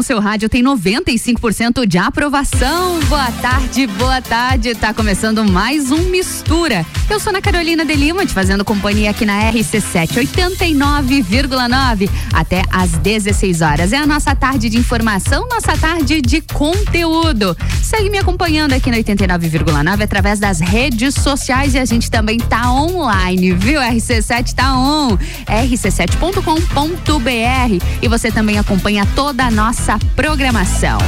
[0.00, 2.98] no seu rádio tem 95% de aprovação.
[3.00, 4.74] Boa tarde, boa tarde.
[4.74, 6.86] Tá começando mais um Mistura.
[7.10, 12.92] Eu sou Ana Carolina de Lima, te fazendo companhia aqui na RC7 89,9 até às
[12.92, 13.92] 16 horas.
[13.92, 17.54] É a nossa tarde de informação, nossa tarde de conteúdo.
[17.82, 22.72] Segue me acompanhando aqui no 89,9 através das redes sociais e a gente também tá
[22.72, 23.80] online, viu?
[23.80, 25.18] RC7 tá on.
[25.46, 30.98] rc7.com.br e você também acompanha toda a nossa programação.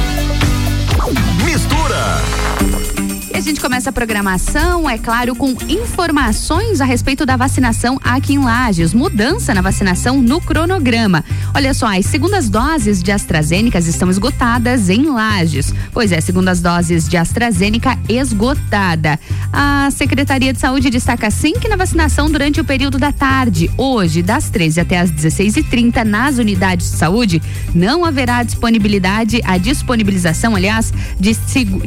[1.45, 2.82] Mistura.
[3.33, 8.35] E a gente começa a programação, é claro, com informações a respeito da vacinação aqui
[8.35, 8.93] em Lages.
[8.93, 11.25] Mudança na vacinação no cronograma.
[11.51, 15.73] Olha só, as segundas doses de AstraZeneca estão esgotadas em Lages.
[15.91, 19.19] Pois é, segundas doses de AstraZeneca esgotada.
[19.51, 24.21] A Secretaria de Saúde destaca sim que na vacinação durante o período da tarde, hoje,
[24.21, 27.41] das 13 até as 16h30, nas unidades de saúde,
[27.73, 31.33] não haverá disponibilidade, a disponibilização, aliás, de,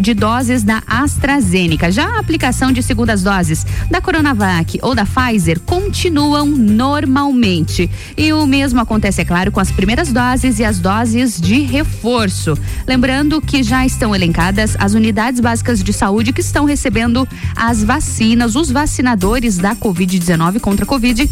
[0.01, 1.91] de doses da AstraZeneca AstraZeneca.
[1.91, 7.91] Já a aplicação de segundas doses da Coronavac ou da Pfizer continuam normalmente.
[8.17, 12.57] E o mesmo acontece, é claro, com as primeiras doses e as doses de reforço.
[12.87, 18.57] Lembrando que já estão elencadas as unidades básicas de saúde que estão recebendo as vacinas,
[18.57, 21.29] os vacinadores da Covid-19 contra a Covid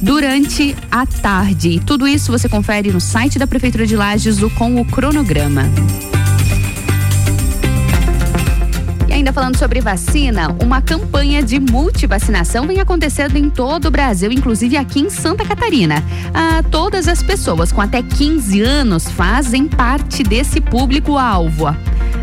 [0.00, 1.80] durante a tarde.
[1.84, 5.64] Tudo isso você confere no site da Prefeitura de Lages com o cronograma.
[9.18, 14.76] Ainda falando sobre vacina, uma campanha de multivacinação vem acontecendo em todo o Brasil, inclusive
[14.76, 16.04] aqui em Santa Catarina.
[16.32, 21.66] Ah, todas as pessoas com até 15 anos fazem parte desse público-alvo.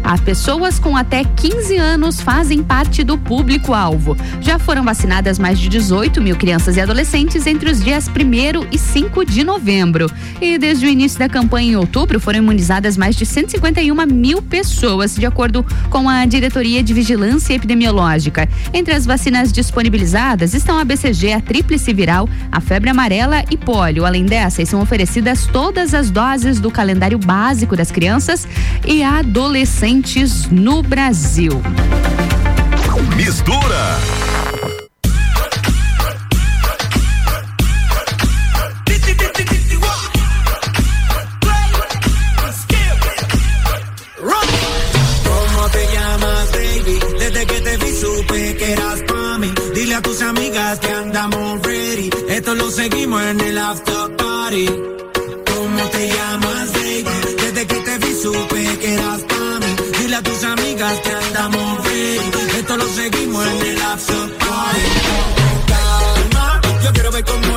[0.04, 4.16] As pessoas com até 15 anos fazem parte do público-alvo.
[4.40, 8.78] Já foram vacinadas mais de 18 mil crianças e adolescentes entre os dias 1 e
[8.78, 10.10] 5 de novembro.
[10.40, 15.16] E desde o início da campanha em outubro foram imunizadas mais de 151 mil pessoas,
[15.16, 18.48] de acordo com a Diretoria de Vigilância Epidemiológica.
[18.74, 24.06] Entre as vacinas disponibilizadas estão a BCG, a tríplice viral, a febre amarela e pólio.
[24.06, 28.48] Além dessas, são oferecidas todas as doses do calendário básico das crianças
[28.86, 29.95] e adolescentes
[30.52, 31.54] no Brasil.
[33.16, 33.98] Mistura.
[49.96, 52.10] a tus amigas que andamos ready.
[52.28, 54.66] Esto lo seguimos en el after party.
[54.66, 57.06] ¿Cómo te llamas, baby?
[57.42, 59.35] Desde que te vi supe que eras
[60.86, 62.58] amigas que andamos ready.
[62.58, 64.82] Esto lo seguimos en el after party.
[65.68, 67.55] Calma, yo quiero ver cómo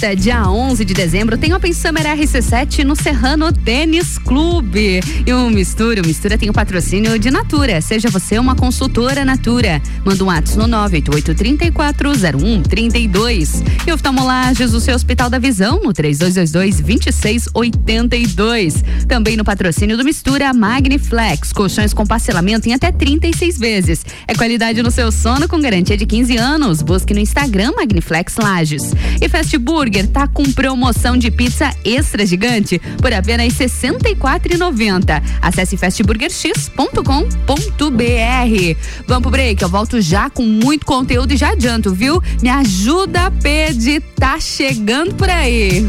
[0.00, 0.16] festa.
[0.16, 5.00] Dia 11 de dezembro tem Open Summer RC7 no Serrano Tênis Clube.
[5.26, 7.82] E o Mistura, o Mistura tem o patrocínio de Natura.
[7.82, 9.82] Seja você uma consultora Natura.
[10.04, 13.62] Manda um WhatsApp no 988-340132.
[13.86, 18.82] E oftalmolages, o seu Hospital da Visão, no 3222-2682.
[19.06, 21.52] Também no patrocínio do Mistura Magniflex.
[21.52, 24.02] Colchões com parcelamento em até 36 vezes.
[24.30, 26.82] É qualidade no seu sono com garantia de 15 anos.
[26.82, 28.92] Busque no Instagram Magniflex Lages.
[29.20, 35.20] E Fast Burger tá com promoção de pizza extra gigante por apenas R$ 64,90.
[35.42, 38.76] Acesse fastburgerx.com.br.
[39.08, 42.22] Vamos pro break, eu volto já com muito conteúdo e já adianto, viu?
[42.40, 45.84] Me ajuda, Pedro, tá chegando por aí.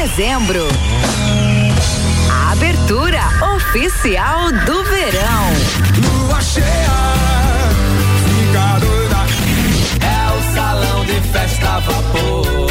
[0.00, 0.66] De dezembro
[2.50, 3.20] abertura
[3.54, 5.52] oficial do verão.
[6.02, 6.66] Lua cheia,
[8.24, 9.26] fica doida.
[10.00, 12.70] É o salão de festa vapor.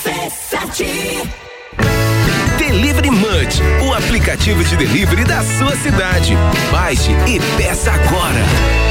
[2.57, 6.33] Delivery Munch, o aplicativo de delivery da sua cidade.
[6.71, 8.90] Baixe e peça agora.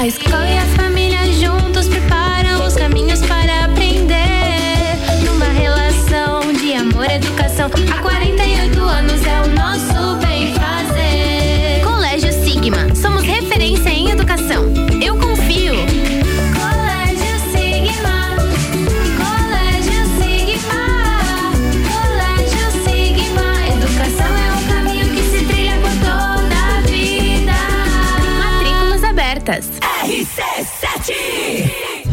[0.00, 4.96] A escola e a família juntos preparam os caminhos para aprender.
[5.26, 7.66] Numa relação de amor educação.
[7.66, 8.02] Há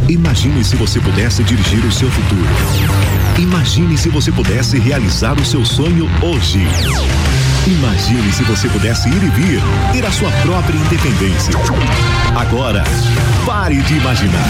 [0.09, 2.47] Imagine se você pudesse dirigir o seu futuro.
[3.37, 6.65] Imagine se você pudesse realizar o seu sonho hoje.
[7.67, 9.61] Imagine se você pudesse ir e vir,
[9.91, 11.53] ter a sua própria independência.
[12.37, 12.85] Agora,
[13.45, 14.47] pare de imaginar.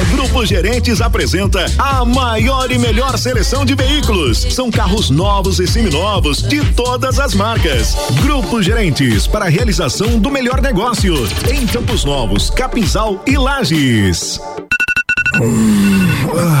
[0.00, 4.46] O Grupo Gerentes apresenta a maior e melhor seleção de veículos.
[4.54, 7.96] São carros novos e seminovos de todas as marcas.
[8.22, 11.14] Grupo Gerentes para a realização do melhor negócio
[11.52, 14.40] em Campos Novos, Capinzal e Lages.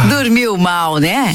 [0.08, 1.34] Dormiu mal, né?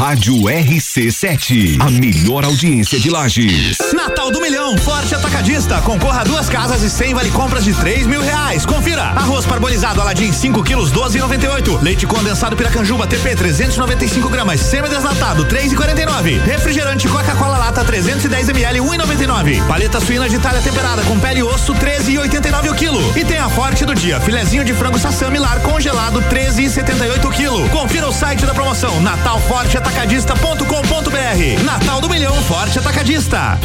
[0.00, 3.76] Rádio RC7, a melhor audiência de Lages.
[3.92, 5.78] Natal do Milhão, Forte Atacadista.
[5.82, 8.64] Concorra a duas casas e cem vale compras de três mil reais.
[8.64, 9.02] Confira.
[9.02, 11.82] Arroz parbolizado Aladim, 5 quilos, 12,98.
[11.82, 14.60] Leite condensado Piracanjuba TP, 395 gramas.
[14.62, 16.44] Semi-desnatado, 3,49.
[16.44, 19.66] Refrigerante Coca-Cola Lata, 310 ml, 1,99.
[19.66, 23.18] Paleta suína de talha temperada com pele e osso, 13,89 o quilo.
[23.18, 27.68] E tem a Forte do dia, filezinho de frango sassami lar congelado, 13,78 o quilo.
[27.68, 31.64] Confira o site da promoção, Natal Forte Atacadista atacadista.com.br.
[31.64, 33.58] Natal do Milhão Forte Atacadista.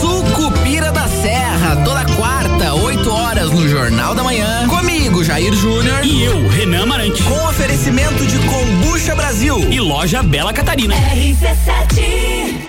[0.00, 4.66] Sucupira da Serra, toda quarta, 8 horas no Jornal da Manhã.
[4.68, 6.04] Comigo, Jair Júnior.
[6.04, 7.22] E eu, Renan Marante.
[7.22, 9.58] Com oferecimento de Combucha Brasil.
[9.70, 10.94] E loja Bela Catarina.
[10.96, 12.68] RC7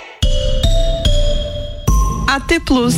[2.28, 2.96] AT Plus.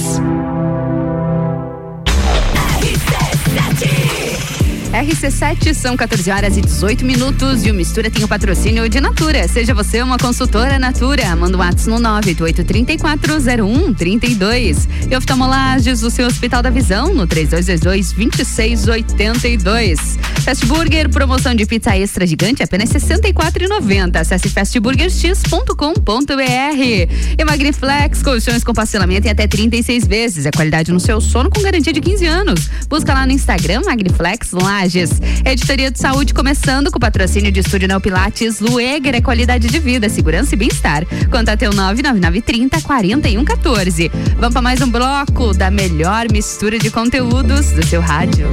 [5.04, 9.46] RC7 são 14 horas e 18 minutos e o Mistura tem o patrocínio de Natura.
[9.46, 11.36] Seja você uma consultora Natura.
[11.36, 14.88] Manda um WhatsApp no 988340132.
[15.12, 20.18] E oftalmolages do seu Hospital da Visão no 3222-2682.
[20.46, 24.16] Fast Burger, promoção de pizza extra gigante, apenas R$ 64,90.
[24.16, 27.36] Acesse fastburgerx.com.br.
[27.38, 30.46] E Magniflex, colchões com parcelamento em até 36 vezes.
[30.46, 32.70] É qualidade no seu sono com garantia de 15 anos.
[32.88, 35.10] Busca lá no Instagram, Magniflex lá Lages.
[35.44, 40.08] Editoria de Saúde começando com patrocínio de Estúdio Neo Pilates, Lueger é qualidade de vida,
[40.08, 41.04] segurança e bem-estar.
[41.32, 44.12] Contate o 99930 4114.
[44.38, 48.48] Vamos para mais um bloco da melhor mistura de conteúdos do seu rádio.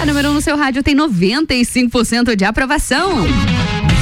[0.00, 3.26] A número 1 um no seu rádio tem 95% de aprovação.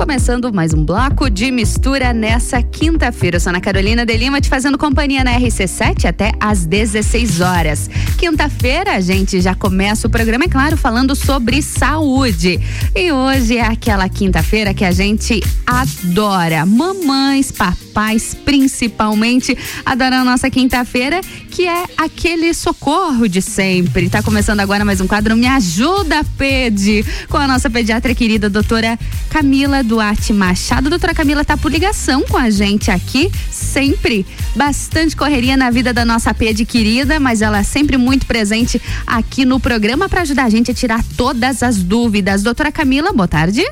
[0.00, 3.36] Começando mais um bloco de mistura nessa quinta-feira.
[3.36, 7.90] Eu sou Ana Carolina de Lima te fazendo companhia na RC7 até às 16 horas.
[8.16, 12.58] Quinta-feira a gente já começa o programa, é claro, falando sobre saúde.
[12.96, 16.64] E hoje é aquela quinta-feira que a gente adora.
[16.64, 24.08] Mamães, papais, principalmente, adoram a nossa quinta-feira, que é aquele socorro de sempre.
[24.08, 28.98] Tá começando agora mais um quadro Me Ajuda, Pede, com a nossa pediatra querida doutora
[29.28, 30.88] Camila Duarte Machado.
[30.88, 34.24] Doutora Camila tá por ligação com a gente aqui, sempre.
[34.54, 39.44] Bastante correria na vida da nossa Pede querida, mas ela é sempre muito presente aqui
[39.44, 42.44] no programa para ajudar a gente a tirar todas as dúvidas.
[42.44, 43.64] Doutora Camila, boa tarde.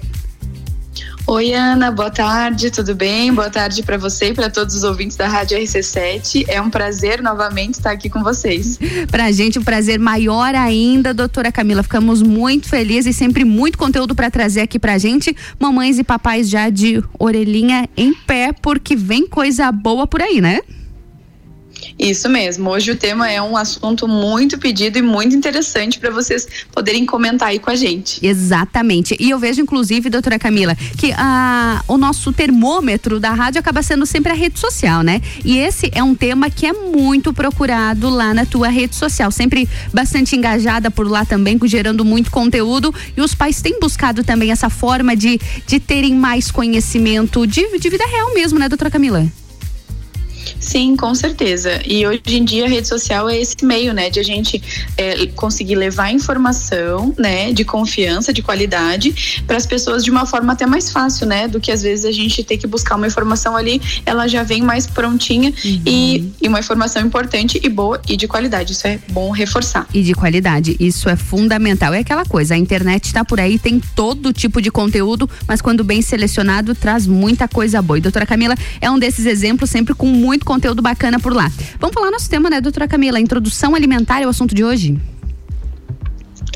[1.31, 3.35] Oi, Ana, boa tarde, tudo bem?
[3.35, 6.47] Boa tarde para você e para todos os ouvintes da Rádio RC7.
[6.49, 8.79] É um prazer novamente estar aqui com vocês.
[9.11, 11.83] Pra gente, um prazer maior ainda, doutora Camila.
[11.83, 15.37] Ficamos muito felizes e sempre muito conteúdo para trazer aqui pra gente.
[15.61, 20.63] Mamães e papais já de orelhinha em pé, porque vem coisa boa por aí, né?
[21.99, 22.71] Isso mesmo.
[22.71, 27.49] Hoje o tema é um assunto muito pedido e muito interessante para vocês poderem comentar
[27.49, 28.25] aí com a gente.
[28.25, 29.17] Exatamente.
[29.19, 34.07] E eu vejo, inclusive, doutora Camila, que a, o nosso termômetro da rádio acaba sendo
[34.07, 35.21] sempre a rede social, né?
[35.45, 39.33] E esse é um tema que é muito procurado lá na tua rede social.
[39.33, 42.95] Sempre bastante engajada por lá também, gerando muito conteúdo.
[43.17, 47.91] E os pais têm buscado também essa forma de, de terem mais conhecimento de, de
[47.91, 49.27] vida real mesmo, né, doutora Camila?
[50.61, 51.81] Sim, com certeza.
[51.87, 54.63] E hoje em dia a rede social é esse meio, né, de a gente
[54.97, 60.53] é, conseguir levar informação, né, de confiança, de qualidade para as pessoas de uma forma
[60.53, 63.57] até mais fácil, né, do que às vezes a gente ter que buscar uma informação
[63.57, 65.83] ali, ela já vem mais prontinha uhum.
[65.87, 68.73] e, e uma informação importante e boa e de qualidade.
[68.73, 69.87] Isso é bom reforçar.
[69.93, 71.95] E de qualidade, isso é fundamental.
[71.95, 75.85] É aquela coisa, a internet está por aí, tem todo tipo de conteúdo, mas quando
[75.85, 77.99] bem selecionado traz muita coisa boa.
[77.99, 81.53] E doutora Camila é um desses exemplos sempre com muito conteúdo bacana por lá.
[81.79, 83.21] Vamos falar nosso tema, né, doutora Camila?
[83.21, 84.99] Introdução alimentar é o assunto de hoje?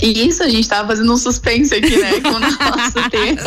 [0.02, 3.40] E isso a gente estava fazendo um suspense aqui, né, com o nosso tema.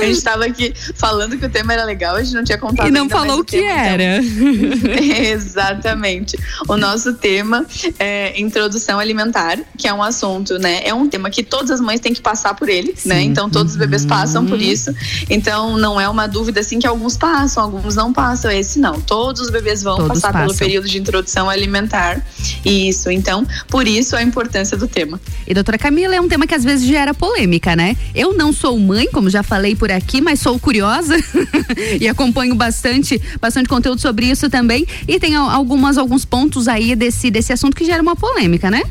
[0.00, 2.86] a gente estava aqui falando que o tema era legal, a gente não tinha contado.
[2.86, 3.82] E não falou o que tema, então.
[3.82, 4.16] era.
[4.18, 5.04] Então.
[5.24, 6.38] Exatamente.
[6.68, 7.64] O nosso tema
[7.98, 10.82] é introdução alimentar, que é um assunto, né?
[10.84, 12.96] É um tema que todas as mães têm que passar por ele, né?
[12.96, 13.08] Sim.
[13.08, 13.22] né?
[13.22, 14.64] Então todos os bebês passam por uhum.
[14.64, 14.94] isso.
[15.30, 18.50] Então não é uma dúvida assim que alguns passam, alguns não passam.
[18.50, 19.00] Esse não.
[19.00, 20.48] Todos os bebês vão todos passar passam.
[20.48, 22.22] pelo período de introdução alimentar.
[22.62, 23.10] Isso.
[23.10, 25.20] Então, por isso a importância importância do tema.
[25.46, 27.96] E doutora Camila, é um tema que às vezes gera polêmica, né?
[28.14, 31.16] Eu não sou mãe, como já falei por aqui, mas sou curiosa
[32.00, 34.86] e acompanho bastante, bastante conteúdo sobre isso também.
[35.06, 38.82] E tem algumas, alguns pontos aí desse, desse assunto que gera uma polêmica, né?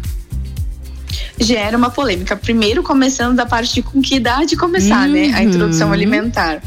[1.39, 2.35] gera uma polêmica.
[2.35, 5.13] Primeiro, começando da parte de com que idade começar, uhum.
[5.13, 5.31] né?
[5.33, 5.93] A introdução uhum.
[5.93, 6.61] alimentar.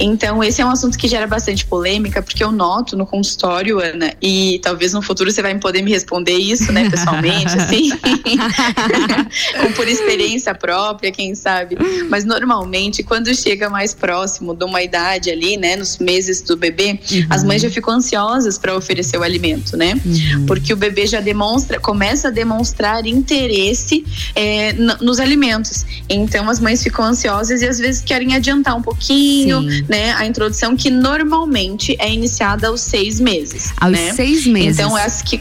[0.00, 4.14] Então, esse é um assunto que gera bastante polêmica, porque eu noto no consultório, Ana,
[4.22, 7.90] e talvez no futuro você vai poder me responder isso, né, pessoalmente, assim,
[9.64, 11.76] ou por experiência própria, quem sabe.
[12.08, 17.00] Mas normalmente, quando chega mais próximo de uma idade ali, né, nos meses do bebê,
[17.10, 17.26] uhum.
[17.28, 19.94] as mães já ficam ansiosas para oferecer o alimento, né?
[20.04, 20.46] Uhum.
[20.46, 24.04] Porque o bebê já demonstra, começa a demonstrar interesse
[24.34, 25.84] é, nos alimentos.
[26.08, 29.27] Então, as mães ficam ansiosas e às vezes querem adiantar um pouquinho.
[29.44, 33.72] Sim né, a introdução que normalmente é iniciada aos seis meses.
[33.80, 34.12] Aos né?
[34.12, 34.78] seis meses.
[34.78, 35.40] Então, essa que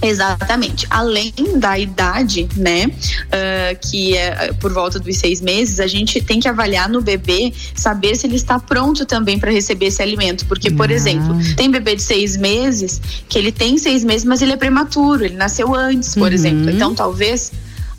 [0.00, 0.86] Exatamente.
[0.88, 6.38] Além da idade, né, uh, que é por volta dos seis meses, a gente tem
[6.38, 10.46] que avaliar no bebê, saber se ele está pronto também para receber esse alimento.
[10.46, 14.52] Porque, por exemplo, tem bebê de seis meses que ele tem seis meses, mas ele
[14.52, 16.32] é prematuro, ele nasceu antes, por uhum.
[16.32, 16.70] exemplo.
[16.70, 17.50] Então, talvez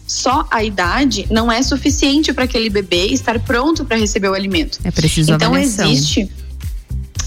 [0.10, 4.80] só a idade não é suficiente para aquele bebê estar pronto para receber o alimento.
[4.84, 5.88] É preciso Então avaliação.
[5.88, 6.32] existe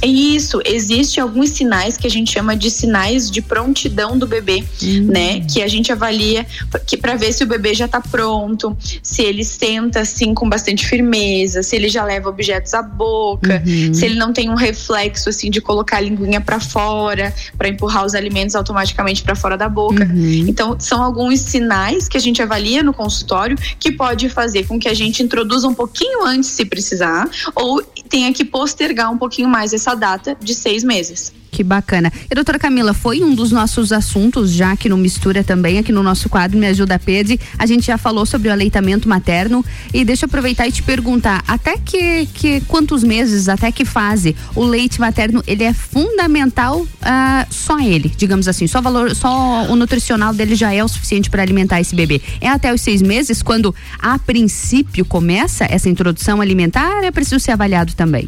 [0.06, 5.06] isso, existe alguns sinais que a gente chama de sinais de prontidão do bebê, uhum.
[5.06, 5.40] né?
[5.40, 6.46] Que a gente avalia
[6.86, 10.86] que para ver se o bebê já está pronto, se ele senta assim com bastante
[10.86, 13.94] firmeza, se ele já leva objetos à boca, uhum.
[13.94, 18.04] se ele não tem um reflexo assim de colocar a linguinha para fora, para empurrar
[18.04, 20.04] os alimentos automaticamente para fora da boca.
[20.04, 20.46] Uhum.
[20.48, 24.88] Então, são alguns sinais que a gente avalia no consultório que pode fazer com que
[24.88, 29.72] a gente introduza um pouquinho antes se precisar ou tenha que postergar um pouquinho mais
[29.92, 31.32] essa data de seis meses.
[31.50, 32.10] Que bacana.
[32.30, 36.02] E doutora Camila, foi um dos nossos assuntos, já que no Mistura também, aqui no
[36.02, 40.24] nosso quadro Me Ajuda Pede, a gente já falou sobre o aleitamento materno e deixa
[40.24, 44.98] eu aproveitar e te perguntar, até que, que quantos meses, até que fase o leite
[44.98, 50.54] materno, ele é fundamental uh, só ele, digamos assim, só valor, só o nutricional dele
[50.54, 52.22] já é o suficiente para alimentar esse bebê.
[52.40, 57.50] É até os seis meses quando a princípio começa essa introdução alimentar, é preciso ser
[57.52, 58.26] avaliado também?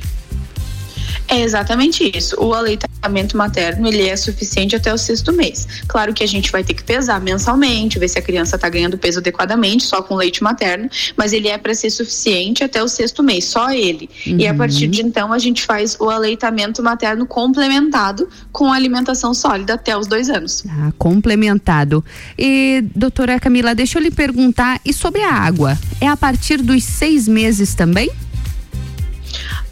[1.29, 2.37] É exatamente isso.
[2.39, 5.67] O aleitamento materno ele é suficiente até o sexto mês.
[5.87, 8.99] Claro que a gente vai ter que pesar mensalmente, ver se a criança está ganhando
[8.99, 13.23] peso adequadamente, só com leite materno, mas ele é para ser suficiente até o sexto
[13.23, 14.09] mês, só ele.
[14.27, 14.39] Uhum.
[14.39, 19.75] E a partir de então a gente faz o aleitamento materno complementado com alimentação sólida
[19.75, 20.65] até os dois anos.
[20.69, 22.05] Ah, complementado.
[22.39, 25.79] E doutora Camila, deixa eu lhe perguntar, e sobre a água?
[26.01, 28.11] É a partir dos seis meses também?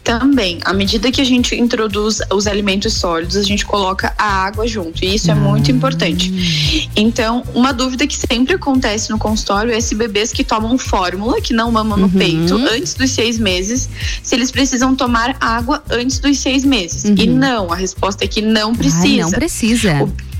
[0.03, 4.67] Também, à medida que a gente introduz os alimentos sólidos, a gente coloca a água
[4.67, 5.75] junto, e isso é muito hum.
[5.75, 6.89] importante.
[6.95, 11.53] Então, uma dúvida que sempre acontece no consultório é se bebês que tomam fórmula, que
[11.53, 12.11] não mamam no uhum.
[12.11, 13.89] peito, antes dos seis meses,
[14.21, 17.05] se eles precisam tomar água antes dos seis meses.
[17.05, 17.15] Uhum.
[17.17, 19.05] E não, a resposta é que não precisa.
[19.05, 20.03] Ai, não precisa.
[20.03, 20.32] O,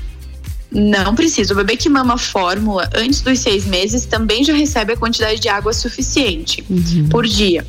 [0.74, 1.54] não precisa.
[1.54, 5.48] O bebê que mama fórmula antes dos seis meses também já recebe a quantidade de
[5.48, 7.08] água suficiente uhum.
[7.08, 7.64] por dia.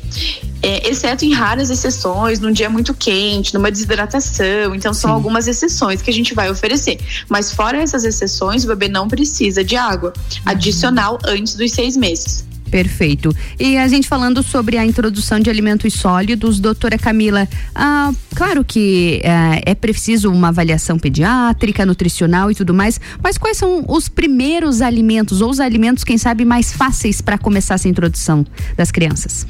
[0.62, 4.74] É, exceto em raras exceções, num dia muito quente, numa desidratação.
[4.74, 5.14] Então, são Sim.
[5.14, 6.98] algumas exceções que a gente vai oferecer.
[7.28, 10.42] Mas, fora essas exceções, o bebê não precisa de água uhum.
[10.44, 12.44] adicional antes dos seis meses.
[12.70, 13.34] Perfeito.
[13.58, 19.20] E a gente falando sobre a introdução de alimentos sólidos, doutora Camila, ah, claro que
[19.22, 24.82] é, é preciso uma avaliação pediátrica, nutricional e tudo mais, mas quais são os primeiros
[24.82, 28.44] alimentos ou os alimentos, quem sabe, mais fáceis para começar essa introdução
[28.76, 29.46] das crianças?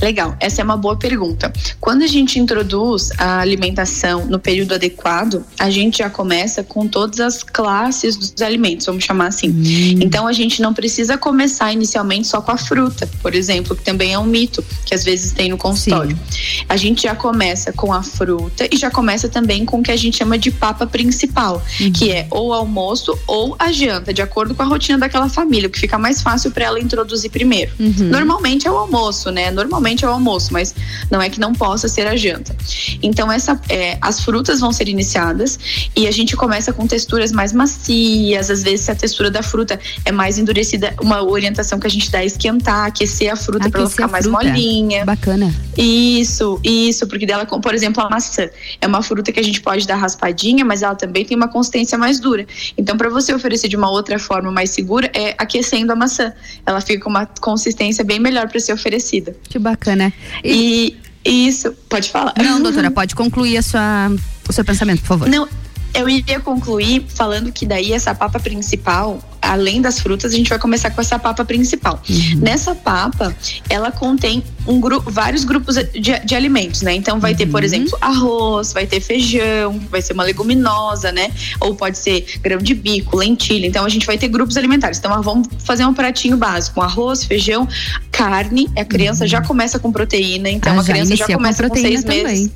[0.00, 1.52] Legal, essa é uma boa pergunta.
[1.80, 7.20] Quando a gente introduz a alimentação no período adequado, a gente já começa com todas
[7.20, 9.50] as classes dos alimentos, vamos chamar assim.
[9.50, 10.00] Hum.
[10.02, 14.12] Então a gente não precisa começar inicialmente só com a fruta, por exemplo, que também
[14.12, 16.18] é um mito que às vezes tem no consultório.
[16.30, 16.64] Sim.
[16.68, 19.96] A gente já começa com a fruta e já começa também com o que a
[19.96, 21.92] gente chama de papa principal, uhum.
[21.92, 25.70] que é ou almoço ou a janta, de acordo com a rotina daquela família, o
[25.70, 27.72] que fica mais fácil para ela introduzir primeiro.
[27.78, 28.08] Uhum.
[28.08, 29.50] Normalmente é o almoço, né?
[29.50, 30.74] Normalmente normalmente é o almoço, mas
[31.10, 32.54] não é que não possa ser a janta.
[33.02, 35.58] Então essa, é, as frutas vão ser iniciadas
[35.96, 38.50] e a gente começa com texturas mais macias.
[38.50, 42.10] Às vezes se a textura da fruta é mais endurecida, uma orientação que a gente
[42.10, 45.04] dá é esquentar, aquecer a fruta para ela ficar mais molinha.
[45.04, 45.52] Bacana.
[45.76, 48.48] Isso, isso, porque dela, por exemplo, a maçã
[48.80, 51.98] é uma fruta que a gente pode dar raspadinha, mas ela também tem uma consistência
[51.98, 52.46] mais dura.
[52.78, 56.32] Então, para você oferecer de uma outra forma mais segura, é aquecendo a maçã.
[56.64, 59.34] Ela fica com uma consistência bem melhor para ser oferecida.
[59.48, 60.12] Que bacana.
[60.44, 62.34] E, e isso, pode falar.
[62.38, 64.12] Não, doutora, pode concluir a sua,
[64.48, 65.28] o seu pensamento, por favor.
[65.28, 65.48] Não,
[65.94, 70.58] eu iria concluir falando que daí essa papa principal, além das frutas, a gente vai
[70.58, 72.02] começar com essa papa principal.
[72.08, 72.40] Uhum.
[72.40, 73.34] Nessa papa,
[73.70, 76.94] ela contém um grupo, vários grupos de, de, alimentos, né?
[76.94, 77.64] Então vai ter, por uhum.
[77.64, 81.30] exemplo, arroz, vai ter feijão, vai ser uma leguminosa, né?
[81.60, 83.66] Ou pode ser grão de bico, lentilha.
[83.66, 84.98] Então a gente vai ter grupos alimentares.
[84.98, 87.68] Então vamos fazer um pratinho básico, arroz, feijão,
[88.10, 88.68] carne.
[88.76, 89.28] A criança uhum.
[89.28, 92.24] já começa com proteína, então ah, a criança já começa com, com seis também.
[92.24, 92.50] meses.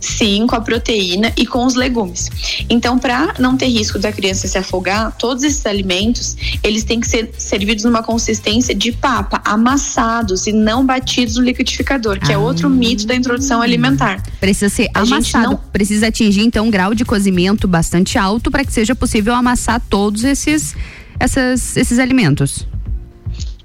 [0.00, 2.30] Sim, com a proteína e com os legumes.
[2.70, 7.06] Então, para não ter risco da criança se afogar, todos esses alimentos, eles têm que
[7.06, 12.36] ser servidos numa consistência de papa, amassados e não batidos no liquidificador, que ah.
[12.36, 14.22] é outro mito da introdução alimentar.
[14.40, 15.56] Precisa ser a amassado, não...
[15.56, 20.24] precisa atingir então um grau de cozimento bastante alto para que seja possível amassar todos
[20.24, 20.74] esses
[21.20, 22.66] essas, esses alimentos.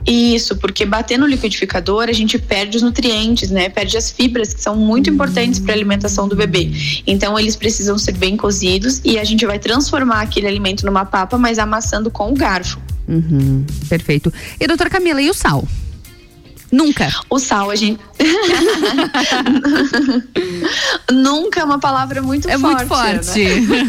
[0.06, 3.70] Isso, porque bater no liquidificador a gente perde os nutrientes, né?
[3.70, 6.72] Perde as fibras que são muito importantes para a alimentação do bebê.
[7.08, 11.38] Então eles precisam ser bem cozidos e a gente vai transformar aquele alimento numa papa,
[11.38, 12.80] mas amassando com o garfo.
[13.08, 14.32] Uhum, perfeito.
[14.60, 15.68] E doutora Camila, e o sal?
[16.76, 17.08] Nunca.
[17.30, 18.02] O sal, a gente.
[21.10, 22.66] Nunca é uma palavra muito é forte.
[22.66, 23.46] É muito forte.
[23.66, 23.86] Né?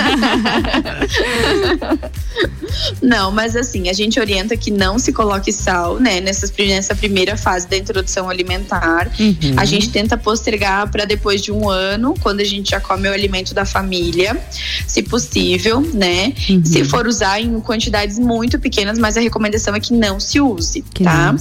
[3.03, 6.21] não, mas assim, a gente orienta que não se coloque sal, né?
[6.21, 9.11] Nessa, nessa primeira fase da introdução alimentar.
[9.19, 9.57] Uhum.
[9.57, 13.13] A gente tenta postergar para depois de um ano, quando a gente já come o
[13.13, 14.41] alimento da família,
[14.87, 16.33] se possível, né?
[16.49, 16.65] Uhum.
[16.65, 20.85] Se for usar em quantidades muito pequenas, mas a recomendação é que não se use,
[20.95, 21.35] que tá?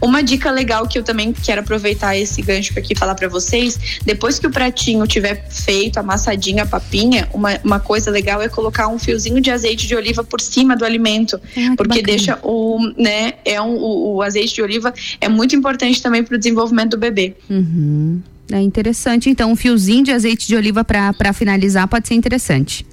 [0.00, 3.78] Uma dica legal que eu também quero aproveitar esse gancho aqui e falar para vocês,
[4.04, 8.88] depois que o pratinho tiver feito, amassadinha a papinha, uma, uma coisa legal é colocar
[8.88, 13.34] um fiozinho de azeite de oliva por cima do alimento, ah, porque deixa o, né,
[13.44, 16.98] é um, o, o, azeite de oliva é muito importante também para o desenvolvimento do
[16.98, 17.34] bebê.
[17.48, 18.20] Uhum.
[18.50, 22.84] É interessante, então um fiozinho de azeite de oliva para finalizar pode ser interessante.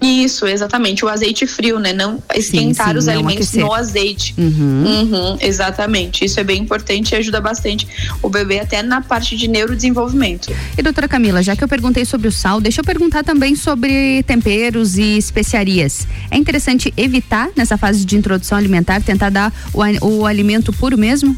[0.00, 1.04] Isso, exatamente.
[1.04, 1.92] O azeite frio, né?
[1.92, 3.64] Não esquentar sim, sim, os não alimentos aquecer.
[3.64, 4.34] no azeite.
[4.38, 4.84] Uhum.
[4.84, 6.24] Uhum, exatamente.
[6.24, 7.86] Isso é bem importante e ajuda bastante
[8.22, 10.52] o bebê até na parte de neurodesenvolvimento.
[10.76, 14.22] E doutora Camila, já que eu perguntei sobre o sal, deixa eu perguntar também sobre
[14.24, 16.06] temperos e especiarias.
[16.30, 21.36] É interessante evitar nessa fase de introdução alimentar, tentar dar o, o alimento puro mesmo?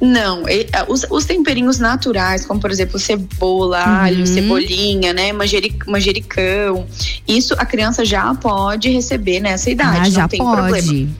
[0.00, 0.44] Não,
[0.88, 3.94] os, os, temperinhos naturais, como por exemplo cebola, uhum.
[3.94, 6.86] alho, cebolinha, né, Manjeric, manjericão,
[7.26, 10.56] isso a criança já pode receber nessa idade, ah, já não tem pode.
[10.56, 11.10] problema.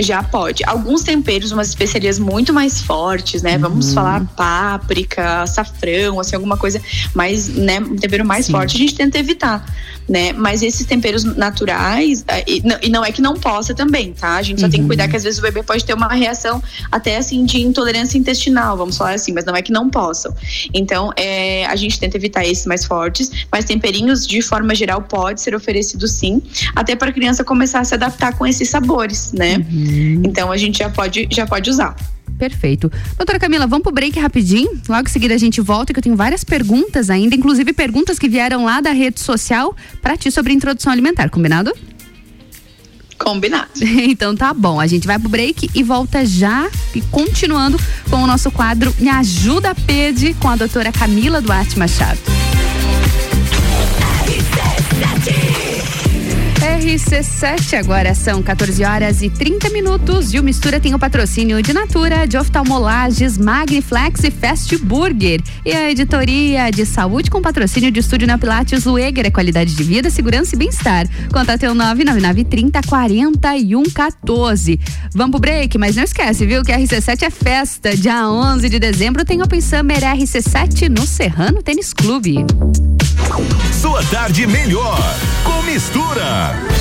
[0.00, 0.64] Já pode.
[0.64, 3.56] Alguns temperos, umas especiarias muito mais fortes, né?
[3.56, 3.62] Uhum.
[3.62, 6.80] Vamos falar páprica, açafrão, assim, alguma coisa
[7.12, 7.80] mais, né?
[7.80, 8.52] Um tempero mais Sim.
[8.52, 9.66] forte, a gente tenta evitar
[10.08, 10.32] né?
[10.32, 14.36] Mas esses temperos naturais, é, e não é que não possa também, tá?
[14.36, 14.70] A gente só uhum.
[14.70, 15.10] tem que cuidar uhum.
[15.10, 18.96] que às vezes o bebê pode ter uma reação até assim de intolerância intestinal, vamos
[18.96, 20.34] falar assim, mas não é que não possam.
[20.72, 25.40] Então, é, a gente tenta evitar esses mais fortes, mas temperinhos de forma geral pode
[25.40, 26.42] ser oferecido sim,
[26.74, 29.58] até para a criança começar a se adaptar com esses sabores, né?
[29.58, 30.22] Uhum.
[30.24, 31.96] Então a gente já pode já pode usar.
[32.38, 32.90] Perfeito.
[33.16, 34.80] Doutora Camila, vamos pro break rapidinho.
[34.88, 38.28] Logo em seguida a gente volta, que eu tenho várias perguntas ainda, inclusive perguntas que
[38.28, 41.72] vieram lá da rede social para ti sobre introdução alimentar, combinado?
[43.18, 43.70] Combinado.
[43.82, 48.26] então tá bom, a gente vai pro break e volta já e continuando com o
[48.26, 52.20] nosso quadro Me Ajuda Pede com a doutora Camila Duarte Machado.
[56.78, 60.32] RC7, agora são 14 horas e 30 minutos.
[60.32, 65.42] E o Mistura tem o patrocínio de Natura, de oftalmolages, Magniflex e Fast Burger.
[65.64, 69.82] E a editoria de saúde com patrocínio de estúdio na Pilates Lueger, é qualidade de
[69.82, 71.08] vida, segurança e bem-estar.
[71.32, 74.80] Contate o 99930 4114.
[75.12, 77.96] Vamos pro break, mas não esquece, viu, que a RC7 é festa.
[77.96, 82.36] Dia 11 de dezembro tem Open Summer RC7 no Serrano Tênis Clube.
[83.72, 84.98] Sua tarde melhor
[85.78, 86.77] mistura.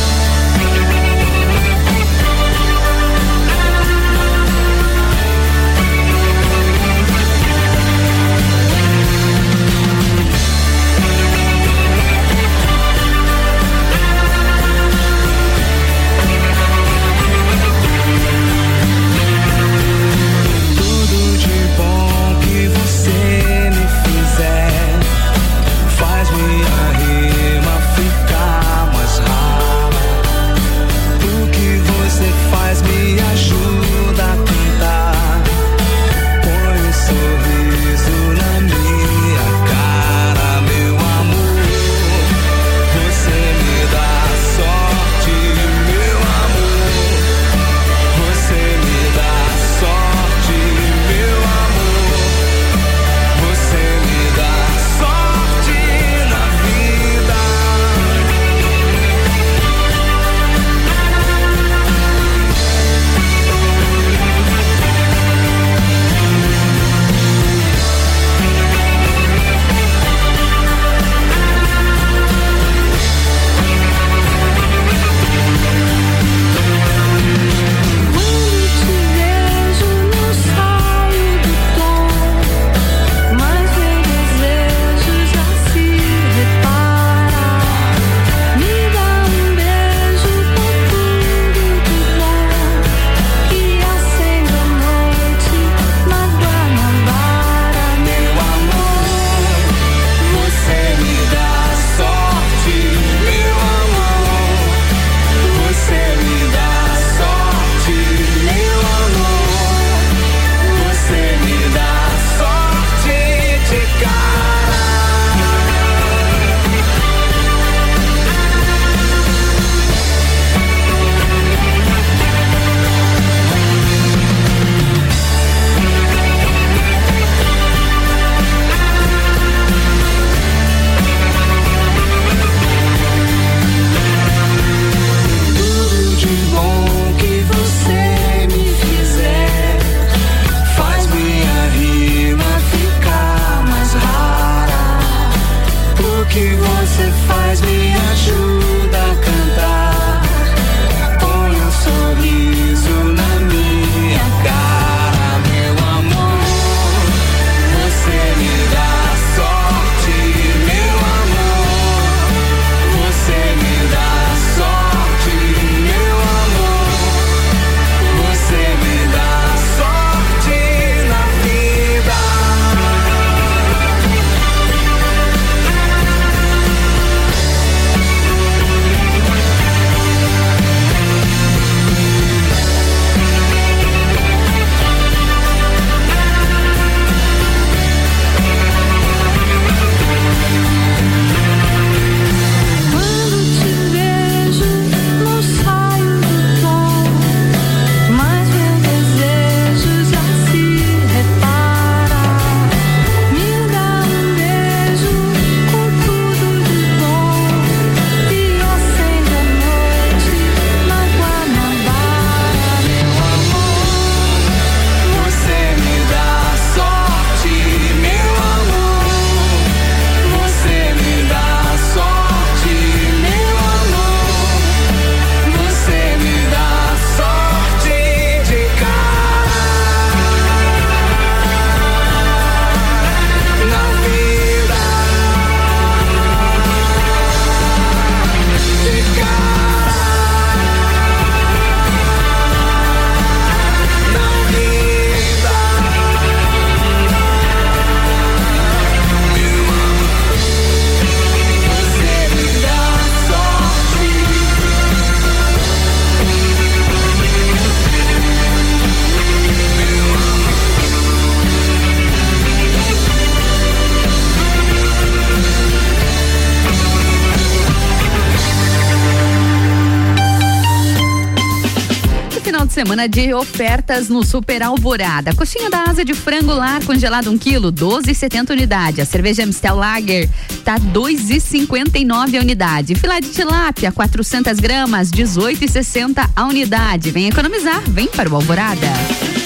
[272.98, 275.36] Semana de ofertas no Super Alvorada.
[275.36, 279.02] Coxinha da asa de frango lar congelado 1 kg, 12,70 unidade.
[279.02, 280.28] A cerveja Amstel Lager
[280.66, 282.96] tá 2,59 a unidade.
[282.96, 287.12] Filé de tilápia 400 gramas, 18,60 a unidade.
[287.12, 289.37] Vem economizar, vem para o Alvorada.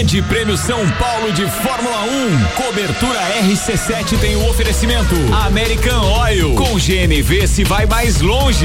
[0.00, 2.44] Grande Prêmio São Paulo de Fórmula 1.
[2.54, 5.14] Cobertura RC7 tem o oferecimento.
[5.44, 6.54] American Oil.
[6.54, 8.64] Com GNV se vai mais longe.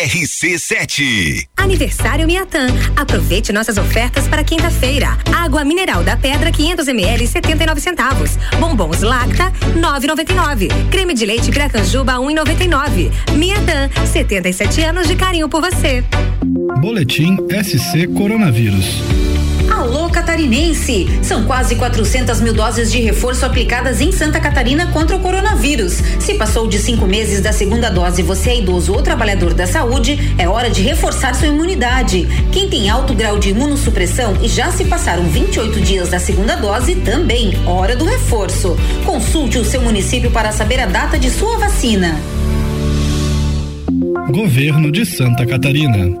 [0.00, 1.46] RC7.
[1.58, 2.68] Aniversário Miatã.
[2.96, 5.18] Aproveite nossas ofertas para quinta-feira.
[5.30, 8.38] Água mineral da pedra 500 ml 79 centavos.
[8.58, 10.68] Bombons Lacta 9,99.
[10.90, 13.12] Creme de leite Piracanjuba 1,99.
[13.36, 16.02] Miatã, 77 anos de carinho por você.
[16.80, 19.19] Boletim SC Coronavírus.
[19.80, 21.06] Alô Catarinense!
[21.22, 26.02] São quase 400 mil doses de reforço aplicadas em Santa Catarina contra o coronavírus.
[26.18, 30.34] Se passou de cinco meses da segunda dose, você é idoso ou trabalhador da saúde,
[30.36, 32.28] é hora de reforçar sua imunidade.
[32.52, 36.96] Quem tem alto grau de imunossupressão e já se passaram 28 dias da segunda dose,
[36.96, 38.76] também hora do reforço.
[39.06, 42.20] Consulte o seu município para saber a data de sua vacina.
[44.30, 46.20] Governo de Santa Catarina.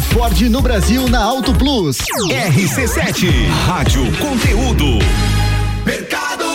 [0.00, 1.98] Ford no Brasil na Auto Plus.
[2.28, 4.98] RC7, Rádio Conteúdo.
[5.84, 6.51] Mercado.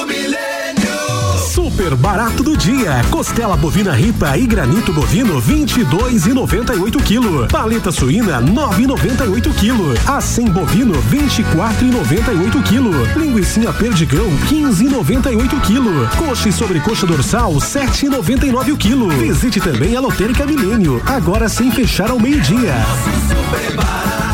[1.77, 3.03] Super barato do dia.
[3.11, 7.47] Costela bovina ripa e granito bovino 22,98 kg.
[7.51, 10.09] Paleta suína 9,98 kg.
[10.11, 13.19] Acém bovino 24,98 kg.
[13.19, 16.17] Linguiça perdigão 15,98 kg.
[16.17, 19.09] Coxa e sobrecoxa dorsal 7,99 o quilo.
[19.09, 22.73] Visite também a Lotérica Milênio, agora sem fechar ao meio-dia.
[23.27, 24.26] Sua compra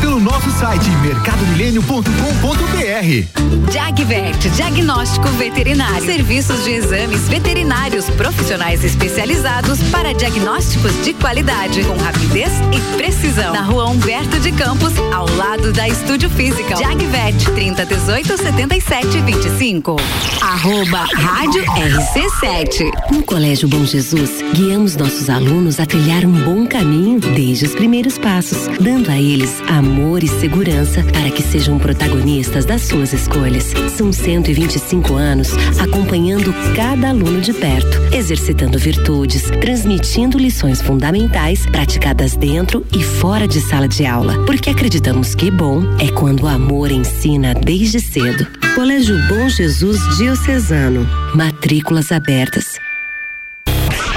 [0.00, 3.72] pelo nosso site mercadomilênio.com.br.
[3.72, 6.04] Jagvet, diagnóstico veterinário.
[6.04, 13.52] Serviços de exames veterinários profissionais especializados para diagnósticos de qualidade, com rapidez e precisão.
[13.52, 16.76] Na rua Humberto de Campos, ao lado da Estúdio Física.
[16.76, 19.96] Jagvet, 30 18 77 25.
[20.40, 22.90] Arroba Rádio RC7.
[23.10, 28.18] No Colégio Bom Jesus, guiamos nossos alunos a trilhar um bom caminho desde os primeiros
[28.18, 29.60] passos, dando a eles
[29.96, 33.72] amor e segurança para que sejam protagonistas das suas escolhas.
[33.96, 35.48] São 125 anos
[35.80, 43.58] acompanhando cada aluno de perto, exercitando virtudes, transmitindo lições fundamentais praticadas dentro e fora de
[43.58, 48.46] sala de aula, porque acreditamos que bom é quando o amor ensina desde cedo.
[48.74, 51.08] Colégio Bom Jesus Diocesano.
[51.34, 52.85] Matrículas abertas.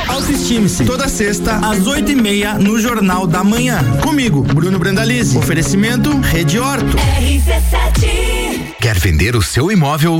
[0.10, 0.86] Autoestime-se.
[0.86, 3.80] Toda sexta, às oito e meia, no Jornal da Manhã.
[4.02, 5.38] Comigo, Bruno Brandalize.
[5.38, 6.98] Oferecimento Rede Horto.
[6.98, 8.76] RC7.
[8.82, 10.18] Quer vender o seu imóvel?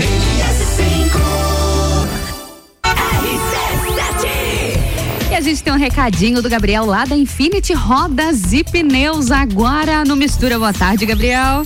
[5.32, 10.04] E a gente tem um recadinho do Gabriel lá da Infinity Rodas e Pneus agora
[10.06, 10.60] no Mistura.
[10.60, 11.64] Boa tarde, Gabriel.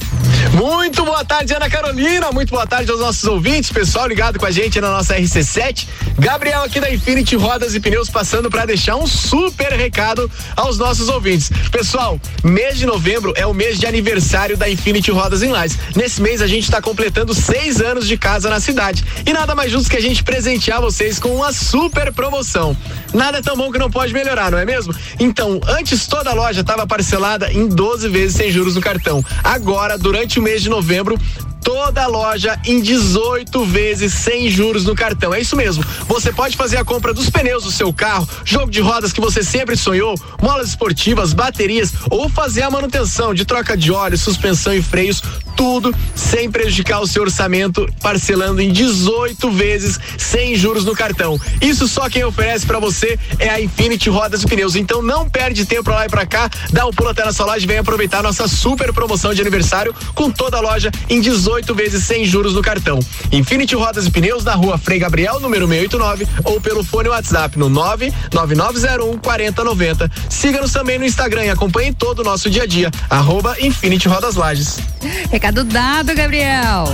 [0.52, 2.32] Muito boa tarde, Ana Carolina.
[2.32, 5.88] Muito boa tarde aos nossos ouvintes, pessoal ligado com a gente na nossa RC7.
[6.20, 11.10] Gabriel aqui da Infinity Rodas e Pneus passando para deixar um super recado aos nossos
[11.10, 11.50] ouvintes.
[11.72, 15.78] Pessoal, mês de novembro é o mês de aniversário da Infinity Rodas em Lages.
[15.96, 19.04] Nesse mês a gente está completando seis anos de casa na cidade.
[19.26, 22.78] E nada mais justo que a gente presentear vocês com uma super promoção.
[23.14, 24.94] Nada é tão bom que não pode melhorar, não é mesmo?
[25.20, 29.24] Então, antes toda a loja estava parcelada em 12 vezes sem juros no cartão.
[29.44, 31.18] Agora, durante o mês de novembro,
[31.64, 35.34] toda a loja em 18 vezes sem juros no cartão.
[35.34, 35.84] É isso mesmo.
[36.07, 39.41] Você pode fazer a compra dos pneus do seu carro, jogo de rodas que você
[39.41, 44.82] sempre sonhou, molas esportivas, baterias ou fazer a manutenção de troca de óleo, suspensão e
[44.82, 45.22] freios,
[45.55, 51.39] tudo sem prejudicar o seu orçamento, parcelando em 18 vezes sem juros no cartão.
[51.61, 54.76] Isso só quem oferece para você é a Infinity Rodas e Pneus.
[54.76, 57.64] Então não perde tempo pra lá e pra cá, dá um pulo até nossa loja
[57.64, 62.04] e vem aproveitar nossa super promoção de aniversário com toda a loja em 18 vezes
[62.04, 62.99] sem juros no cartão.
[63.32, 67.70] Infinity Rodas e Pneus na rua Frei Gabriel, número 689, ou pelo fone WhatsApp no
[67.70, 70.12] 99901 4090.
[70.30, 72.89] Siga-nos também no Instagram e acompanhe todo o nosso dia a dia.
[73.10, 74.80] Arroba Infinity Rodas Lages.
[75.30, 76.86] Recado dado, Gabriel.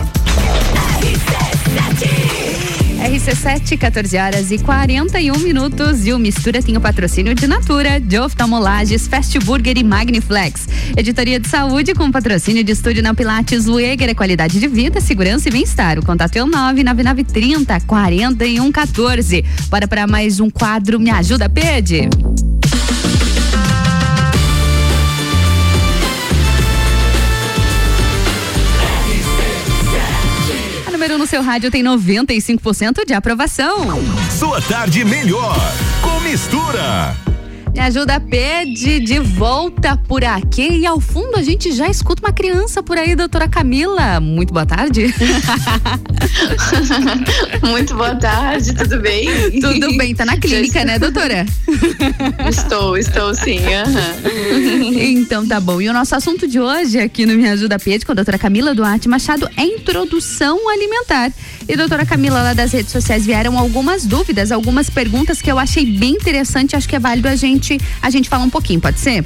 [2.99, 6.05] RC7, 14 horas e 41 minutos.
[6.05, 10.67] E o Mistura tem o patrocínio de Natura, de Oftalmolages, Fast Burger e Magniflex.
[10.97, 15.47] Editoria de Saúde com patrocínio de Estúdio na Pilates Lueger, é qualidade de vida, segurança
[15.47, 15.97] e bem-estar.
[15.97, 19.45] O contato é o 99930 4114.
[19.69, 22.09] Bora para mais um quadro Me Ajuda, Pede.
[31.29, 33.85] Seu rádio tem 95% de aprovação.
[34.31, 35.55] Sua tarde melhor
[36.01, 37.15] com mistura.
[37.73, 40.79] Me ajuda, Pede, de volta por aqui.
[40.79, 44.19] E ao fundo a gente já escuta uma criança por aí, doutora Camila.
[44.19, 45.13] Muito boa tarde.
[47.61, 49.29] Muito boa tarde, tudo bem?
[49.61, 51.45] Tudo bem, tá na clínica, né, doutora?
[52.49, 53.59] Estou, estou sim.
[53.59, 54.99] Uhum.
[54.99, 55.81] Então tá bom.
[55.81, 58.73] E o nosso assunto de hoje aqui no Me Ajuda Pede com a doutora Camila
[58.73, 61.31] Duarte Machado é introdução alimentar.
[61.69, 65.85] E doutora Camila, lá das redes sociais vieram algumas dúvidas, algumas perguntas que eu achei
[65.85, 69.23] bem interessante, acho que é válido a gente a gente falar um pouquinho, pode ser?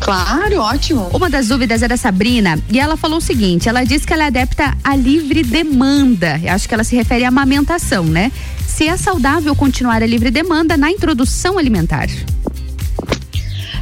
[0.00, 1.10] Claro, ótimo.
[1.12, 4.24] Uma das dúvidas é da Sabrina e ela falou o seguinte: ela disse que ela
[4.24, 6.40] é adepta à livre demanda.
[6.42, 8.32] Eu acho que ela se refere à amamentação, né?
[8.66, 12.08] Se é saudável continuar a livre demanda na introdução alimentar.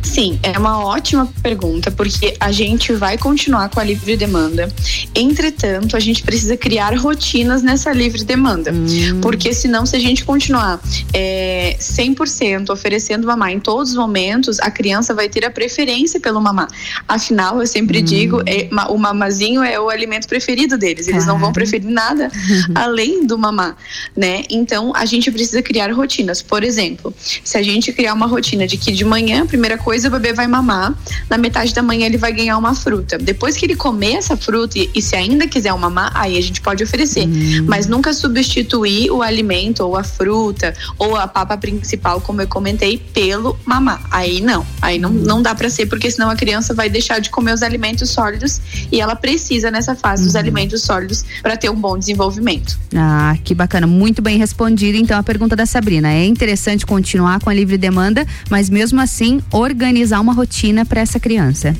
[0.03, 4.71] Sim, é uma ótima pergunta, porque a gente vai continuar com a livre demanda.
[5.15, 8.73] Entretanto, a gente precisa criar rotinas nessa livre demanda.
[8.73, 9.21] Hum.
[9.23, 10.81] Porque senão, se a gente continuar
[11.15, 16.41] é, 100% oferecendo mamar em todos os momentos, a criança vai ter a preferência pelo
[16.41, 16.69] mamar.
[17.07, 18.05] Afinal, eu sempre hum.
[18.05, 21.09] digo, é, o mamazinho é o alimento preferido deles.
[21.09, 22.29] Eles não vão preferir nada
[22.75, 23.77] além do mamar,
[24.17, 24.43] né?
[24.51, 26.43] Então, a gente precisa criar rotinas.
[26.43, 29.92] Por exemplo, se a gente criar uma rotina de que de manhã, a primeira coisa
[29.93, 30.95] depois o bebê vai mamar,
[31.29, 33.19] na metade da manhã ele vai ganhar uma fruta.
[33.19, 36.41] Depois que ele comer essa fruta e, e se ainda quiser um mamar, aí a
[36.41, 37.29] gente pode oferecer.
[37.29, 37.67] Hum.
[37.69, 42.97] Mas nunca substituir o alimento ou a fruta ou a papa principal, como eu comentei,
[42.97, 44.03] pelo mamar.
[44.11, 47.29] Aí não, aí não, não dá para ser, porque senão a criança vai deixar de
[47.29, 50.41] comer os alimentos sólidos e ela precisa nessa fase dos uhum.
[50.41, 52.79] alimentos sólidos para ter um bom desenvolvimento.
[52.97, 54.97] Ah, que bacana, muito bem respondido.
[54.97, 59.43] Então a pergunta da Sabrina é interessante continuar com a livre demanda, mas mesmo assim
[59.51, 61.77] organizar organizar uma rotina para essa criança.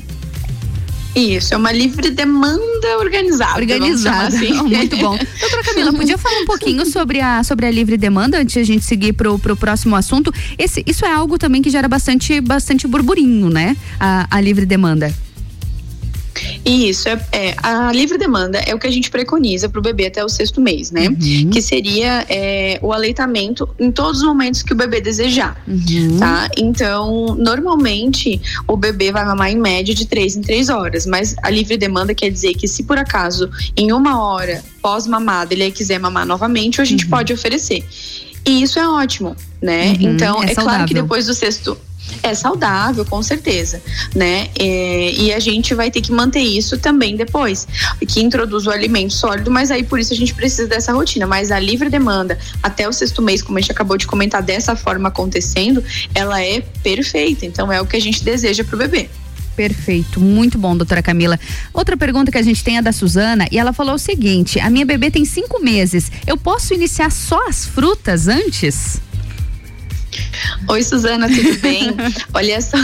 [1.15, 3.59] Isso, é uma livre demanda organizada.
[3.59, 4.35] Organizada.
[4.35, 4.51] Assim.
[4.63, 5.17] Muito bom.
[5.39, 8.63] Doutora Camila, podia falar um pouquinho sobre a, sobre a livre demanda antes de a
[8.63, 10.33] gente seguir pro, pro próximo assunto?
[10.57, 13.77] Esse, isso é algo também que gera bastante, bastante burburinho, né?
[13.99, 15.13] A, a livre demanda.
[16.65, 20.05] Isso, é, é, a livre demanda é o que a gente preconiza para o bebê
[20.05, 21.09] até o sexto mês, né?
[21.09, 21.49] Uhum.
[21.49, 26.17] Que seria é, o aleitamento em todos os momentos que o bebê desejar, uhum.
[26.19, 26.49] tá?
[26.57, 31.49] Então, normalmente, o bebê vai mamar em média de três em três horas, mas a
[31.49, 36.25] livre demanda quer dizer que se por acaso, em uma hora pós-mamada, ele quiser mamar
[36.25, 37.09] novamente, a gente uhum.
[37.09, 37.83] pode oferecer.
[38.45, 39.91] E isso é ótimo, né?
[39.91, 40.13] Uhum.
[40.13, 41.77] Então, é, é claro que depois do sexto
[42.21, 43.81] é saudável, com certeza,
[44.15, 44.49] né?
[44.57, 47.67] É, e a gente vai ter que manter isso também depois,
[48.07, 51.25] que introduz o alimento sólido, mas aí por isso a gente precisa dessa rotina.
[51.27, 54.75] Mas a livre demanda até o sexto mês, como a gente acabou de comentar, dessa
[54.75, 55.83] forma acontecendo,
[56.13, 57.45] ela é perfeita.
[57.45, 59.09] Então é o que a gente deseja para o bebê.
[59.55, 61.39] Perfeito, muito bom, doutora Camila.
[61.71, 64.69] Outra pergunta que a gente tem é da Suzana e ela falou o seguinte: a
[64.69, 68.99] minha bebê tem cinco meses, eu posso iniciar só as frutas antes?
[70.67, 71.95] Oi, Suzana, tudo bem?
[72.33, 72.77] Olha só.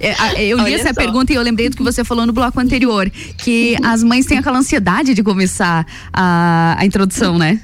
[0.00, 0.94] É, eu li Olha essa só.
[0.94, 4.38] pergunta e eu lembrei do que você falou no bloco anterior, que as mães têm
[4.38, 7.60] aquela ansiedade de começar a, a introdução, né?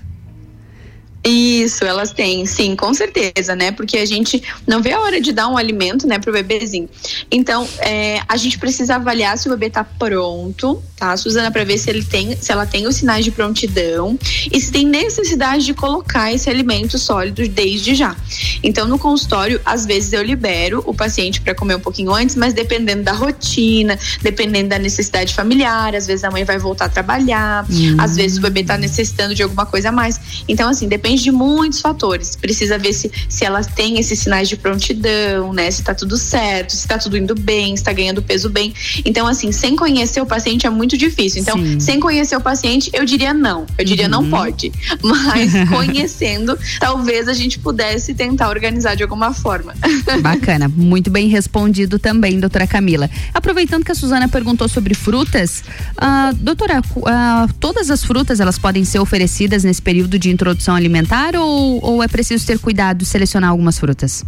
[1.27, 3.72] Isso, elas têm, sim, com certeza, né?
[3.72, 6.89] Porque a gente não vê a hora de dar um alimento, né, pro bebezinho.
[7.31, 11.79] Então, é, a gente precisa avaliar se o bebê tá pronto, tá, Suzana, para ver
[11.79, 14.18] se ele tem, se ela tem os sinais de prontidão
[14.53, 18.14] e se tem necessidade de colocar esse alimento sólido desde já.
[18.62, 22.53] Então, no consultório, às vezes eu libero o paciente para comer um pouquinho antes, mas
[22.53, 27.64] dependendo da rotina, dependendo da necessidade familiar, às vezes a mãe vai voltar a trabalhar,
[27.70, 27.97] hum.
[27.99, 30.20] às vezes o bebê tá necessitando de alguma coisa a mais.
[30.47, 32.37] Então, assim, depende depende de muitos fatores.
[32.37, 35.71] Precisa ver se, se ela tem esses sinais de prontidão, né?
[35.71, 38.75] Se tá tudo certo, se tá tudo indo bem, se tá ganhando peso bem.
[39.05, 41.41] Então, assim, sem conhecer o paciente é muito difícil.
[41.41, 41.81] Então, Sim.
[41.81, 43.67] sem conhecer o paciente, eu diria não.
[43.79, 44.11] Eu diria uhum.
[44.11, 44.73] não pode.
[45.03, 49.75] Mas conhecendo, talvez a gente pudesse tentar organizar de alguma forma.
[50.21, 53.09] Bacana, muito bem respondido também, doutora Camila.
[53.33, 55.62] Aproveitando que a Suzana perguntou sobre frutas,
[55.97, 61.04] uh, doutora, uh, todas as frutas elas podem ser oferecidas nesse período de introdução alimentar?
[61.05, 64.25] Alimentar ou, ou é preciso ter cuidado selecionar algumas frutas?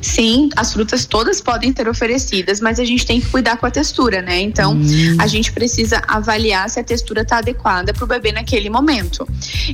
[0.00, 3.70] Sim, as frutas todas podem ser oferecidas, mas a gente tem que cuidar com a
[3.70, 4.40] textura, né?
[4.40, 5.16] Então, hum.
[5.18, 9.26] a gente precisa avaliar se a textura está adequada para o bebê naquele momento.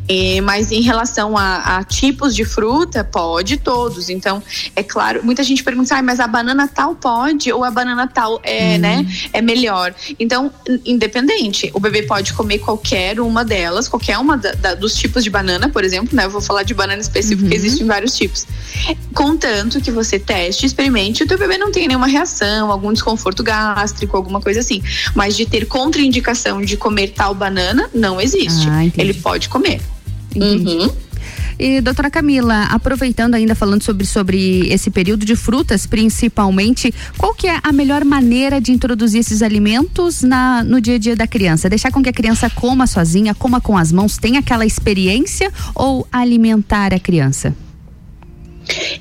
[0.08, 4.08] E, mas em relação a, a, tipos de fruta, pode todos.
[4.08, 4.42] Então,
[4.74, 8.40] é claro, muita gente pergunta, ah, mas a banana tal pode ou a banana tal
[8.42, 8.78] é, hum.
[8.78, 9.94] né, é melhor.
[10.18, 10.52] Então,
[10.84, 15.30] independente, o bebê pode comer qualquer uma delas, qualquer uma da, da, dos tipos de
[15.30, 16.24] banana, por exemplo, né?
[16.24, 17.54] Eu vou falar de banana específica, uhum.
[17.54, 18.46] existem vários tipos.
[19.14, 24.16] Contanto que você teste, experimente, o teu bebê não tem nenhuma reação, algum desconforto gástrico,
[24.16, 24.82] alguma coisa assim.
[25.14, 28.68] Mas de ter contraindicação de comer tal banana, não existe.
[28.68, 29.80] Ah, Ele pode comer.
[30.36, 30.90] Uhum.
[31.58, 37.46] E doutora Camila, aproveitando ainda falando sobre, sobre esse período de frutas, principalmente, qual que
[37.46, 41.68] é a melhor maneira de introduzir esses alimentos na, no dia a dia da criança?
[41.68, 46.06] Deixar com que a criança coma sozinha, coma com as mãos, tenha aquela experiência ou
[46.12, 47.54] alimentar a criança?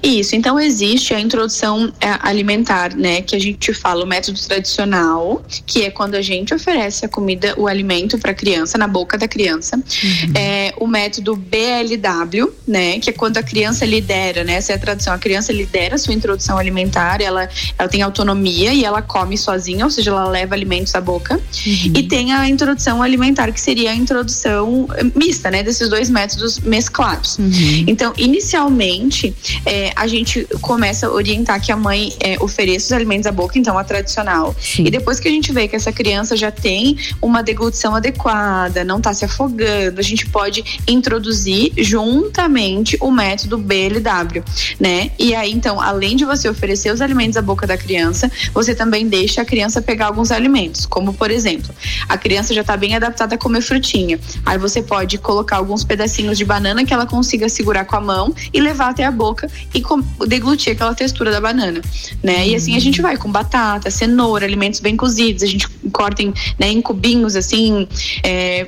[0.02, 5.44] Isso, então existe a introdução é, alimentar, né, que a gente fala o método tradicional,
[5.66, 9.18] que é quando a gente oferece a comida, o alimento para a criança na boca
[9.18, 9.78] da criança.
[9.78, 10.34] Uhum.
[10.36, 14.80] É, o método BLW, né, que é quando a criança lidera, né, essa é a
[14.80, 19.38] tradução, a criança lidera a sua introdução alimentar, ela, ela tem autonomia e ela come
[19.38, 21.36] sozinha, ou seja, ela leva alimentos à boca.
[21.36, 21.94] Uhum.
[21.96, 27.38] E tem a introdução alimentar, que seria a introdução mista, né, desses dois métodos mesclados.
[27.38, 27.86] Uhum.
[27.88, 29.34] Então, inicialmente,
[29.66, 33.58] é, a gente começa a orientar que a mãe é, ofereça os alimentos à boca,
[33.58, 34.56] então a tradicional.
[34.60, 34.86] Sim.
[34.86, 38.98] E depois que a gente vê que essa criança já tem uma deglutição adequada, não
[38.98, 44.44] está se afogando, a gente pode introduzir juntamente o método BLW,
[44.80, 45.12] né?
[45.18, 49.08] E aí, então, além de você oferecer os alimentos à boca da criança, você também
[49.08, 51.74] deixa a criança pegar alguns alimentos, como por exemplo,
[52.08, 54.20] a criança já está bem adaptada a comer frutinha.
[54.46, 58.34] Aí você pode colocar alguns pedacinhos de banana que ela consiga segurar com a mão
[58.54, 59.82] e levar até a boca e
[60.28, 61.82] deglutir aquela textura da banana,
[62.24, 62.48] né?
[62.48, 66.34] E assim a gente vai com batata, cenoura, alimentos bem cozidos, a gente corta em,
[66.60, 67.88] né, em cubinhos assim,
[68.24, 68.68] é,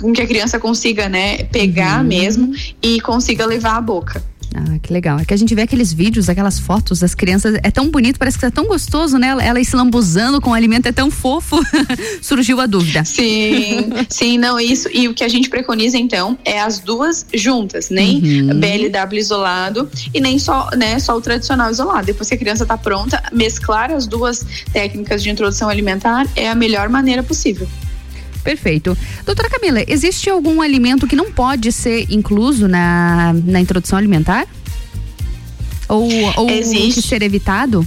[0.00, 2.08] com que a criança consiga, né, pegar uhum.
[2.08, 4.22] mesmo e consiga levar à boca.
[4.54, 5.18] Ah, que legal.
[5.18, 8.38] É que a gente vê aqueles vídeos, aquelas fotos das crianças, é tão bonito, parece
[8.38, 9.28] que é tão gostoso, né?
[9.40, 11.58] Elas se lambuzando com o alimento, é tão fofo.
[12.22, 13.04] Surgiu a dúvida.
[13.04, 14.88] Sim, sim, não, isso.
[14.92, 18.60] E o que a gente preconiza, então, é as duas juntas, nem uhum.
[18.60, 22.06] BLW isolado e nem só, né, só o tradicional isolado.
[22.06, 26.54] Depois que a criança está pronta, mesclar as duas técnicas de introdução alimentar é a
[26.54, 27.66] melhor maneira possível.
[28.46, 28.96] Perfeito.
[29.24, 34.46] Doutora Camila, existe algum alimento que não pode ser incluso na, na introdução alimentar?
[35.88, 37.02] Ou, ou existe.
[37.02, 37.84] que ser evitado?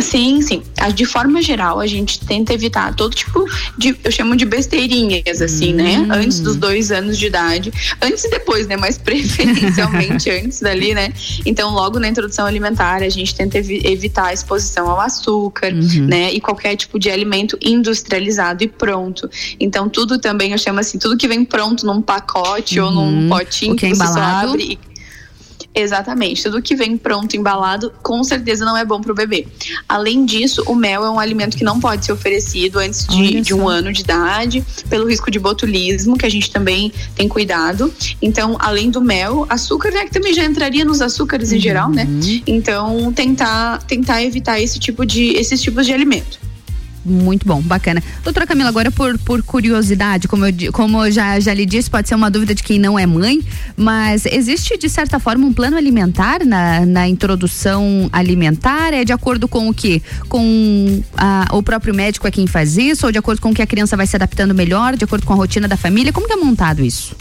[0.00, 0.62] Sim, sim.
[0.94, 3.44] De forma geral, a gente tenta evitar todo tipo
[3.78, 5.98] de, eu chamo de besteirinhas, assim, né?
[5.98, 6.06] hum.
[6.06, 6.16] né?
[6.16, 7.72] Antes dos dois anos de idade.
[8.00, 8.76] Antes e depois, né?
[8.76, 11.12] Mas preferencialmente antes dali, né?
[11.44, 16.06] Então, logo na introdução alimentar, a gente tenta evi evitar a exposição ao açúcar, uhum.
[16.06, 16.32] né?
[16.32, 19.28] E qualquer tipo de alimento industrializado e pronto.
[19.58, 22.86] Então, tudo também, eu chamo assim, tudo que vem pronto num pacote uhum.
[22.86, 23.28] ou num uhum.
[23.28, 24.48] potinho que, que é você embalado.
[24.48, 24.91] só abre e
[25.74, 26.42] Exatamente.
[26.42, 29.46] Tudo que vem pronto, embalado, com certeza não é bom para o bebê.
[29.88, 33.54] Além disso, o mel é um alimento que não pode ser oferecido antes de, de,
[33.54, 37.92] um ano de idade, pelo risco de botulismo, que a gente também tem cuidado.
[38.20, 41.56] Então, além do mel, açúcar, né, que também já entraria nos açúcares uhum.
[41.56, 42.04] em geral, né?
[42.04, 42.42] Uhum.
[42.46, 46.51] Então, tentar, tentar evitar esse tipo de, esses tipos de alimento.
[47.04, 48.02] Muito bom, bacana.
[48.22, 52.08] Doutora Camila, agora por, por curiosidade, como eu, como eu já, já lhe disse, pode
[52.08, 53.40] ser uma dúvida de quem não é mãe,
[53.76, 58.92] mas existe de certa forma um plano alimentar na, na introdução alimentar?
[58.94, 60.00] É de acordo com o que?
[60.28, 63.06] Com a, o próprio médico é quem faz isso?
[63.06, 65.32] Ou de acordo com o que a criança vai se adaptando melhor, de acordo com
[65.32, 66.12] a rotina da família?
[66.12, 67.16] Como que é montado isso?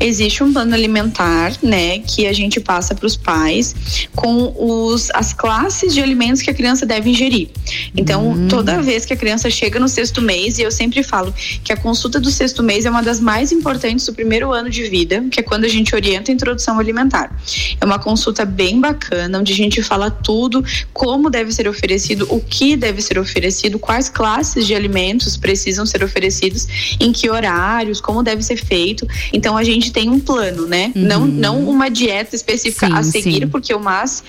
[0.00, 3.74] Existe um plano alimentar, né, que a gente passa para os pais
[4.14, 7.48] com os, as classes de alimentos que a criança deve ingerir.
[7.96, 8.48] Então, hum.
[8.48, 11.76] toda vez que a criança chega no sexto mês, e eu sempre falo que a
[11.76, 15.40] consulta do sexto mês é uma das mais importantes do primeiro ano de vida, que
[15.40, 17.34] é quando a gente orienta a introdução alimentar.
[17.80, 22.40] É uma consulta bem bacana, onde a gente fala tudo, como deve ser oferecido, o
[22.40, 26.66] que deve ser oferecido, quais classes de alimentos precisam ser oferecidos,
[27.00, 29.06] em que horários, como deve ser feito.
[29.32, 30.92] Então, a gente tem um plano, né?
[30.94, 31.02] Uhum.
[31.02, 33.48] Não, não uma dieta específica sim, a seguir, sim.
[33.48, 34.22] porque o MAS,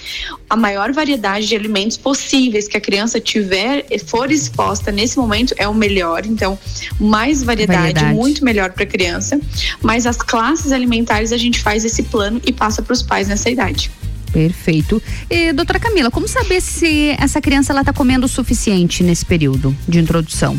[0.49, 5.67] a maior variedade de alimentos possíveis que a criança tiver, for exposta nesse momento, é
[5.67, 6.25] o melhor.
[6.25, 6.57] Então,
[6.99, 8.15] mais variedade, variedade.
[8.15, 9.39] muito melhor para a criança.
[9.81, 13.49] Mas as classes alimentares a gente faz esse plano e passa para os pais nessa
[13.49, 13.91] idade.
[14.31, 15.01] Perfeito.
[15.29, 19.75] E, doutora Camila, como saber se essa criança ela está comendo o suficiente nesse período
[19.87, 20.57] de introdução?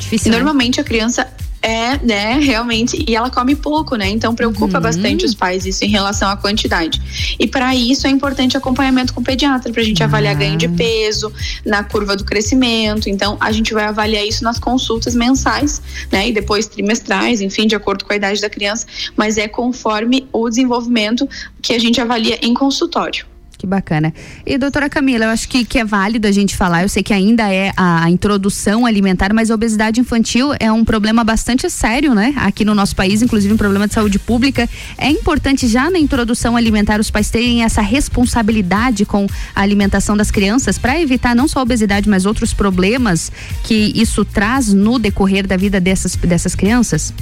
[0.00, 0.38] Difícil, né?
[0.38, 0.82] Normalmente né?
[0.82, 1.32] a criança
[1.62, 4.08] é, né, realmente, e ela come pouco, né?
[4.08, 4.82] Então preocupa uhum.
[4.82, 7.00] bastante os pais isso em relação à quantidade.
[7.38, 10.68] E para isso é importante acompanhamento com o pediatra para a gente avaliar ganho de
[10.68, 11.32] peso
[11.64, 13.08] na curva do crescimento.
[13.08, 16.28] Então a gente vai avaliar isso nas consultas mensais, né?
[16.28, 18.86] E depois trimestrais, enfim, de acordo com a idade da criança,
[19.16, 21.28] mas é conforme o desenvolvimento
[21.60, 23.29] que a gente avalia em consultório.
[23.60, 24.14] Que bacana.
[24.46, 27.12] E doutora Camila, eu acho que, que é válido a gente falar, eu sei que
[27.12, 32.14] ainda é a, a introdução alimentar, mas a obesidade infantil é um problema bastante sério,
[32.14, 32.32] né?
[32.38, 34.66] Aqui no nosso país, inclusive um problema de saúde pública.
[34.96, 40.30] É importante já na introdução alimentar os pais terem essa responsabilidade com a alimentação das
[40.30, 43.30] crianças para evitar não só a obesidade, mas outros problemas
[43.62, 47.12] que isso traz no decorrer da vida dessas, dessas crianças?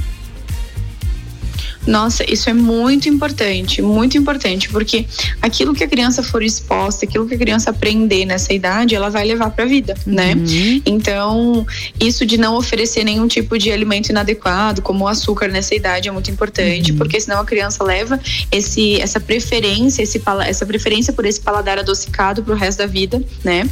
[1.89, 5.07] Nossa, isso é muito importante, muito importante, porque
[5.41, 9.25] aquilo que a criança for exposta, aquilo que a criança aprender nessa idade, ela vai
[9.25, 10.35] levar para a vida, né?
[10.35, 10.43] Uhum.
[10.43, 10.83] né?
[10.85, 11.67] Então,
[11.99, 16.13] isso de não oferecer nenhum tipo de alimento inadequado, como o açúcar nessa idade, é
[16.13, 16.99] muito importante, Uhum.
[16.99, 18.21] porque senão a criança leva
[18.53, 23.67] esse, essa preferência, esse, essa preferência por esse paladar adocicado pro resto da vida, né?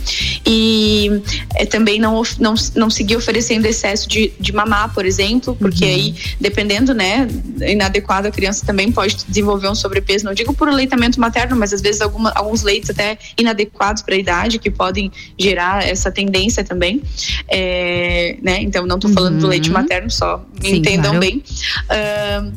[0.46, 1.10] E
[1.54, 5.90] é, também não, não, não seguir oferecendo excesso de, de mamar, por exemplo, porque Uhum.
[5.90, 7.28] aí, dependendo, né,
[7.60, 11.80] inadequado, a criança também pode desenvolver um sobrepeso, não digo por aleitamento materno, mas às
[11.80, 17.02] vezes alguma, alguns leites até inadequados para a idade, que podem gerar essa tendência também,
[17.48, 18.60] É, né?
[18.62, 20.74] Então, não tô falando do leite materno só, me Uhum.
[20.74, 21.20] Sim, entendam claro.
[21.20, 21.42] bem.
[21.90, 22.52] Ahn,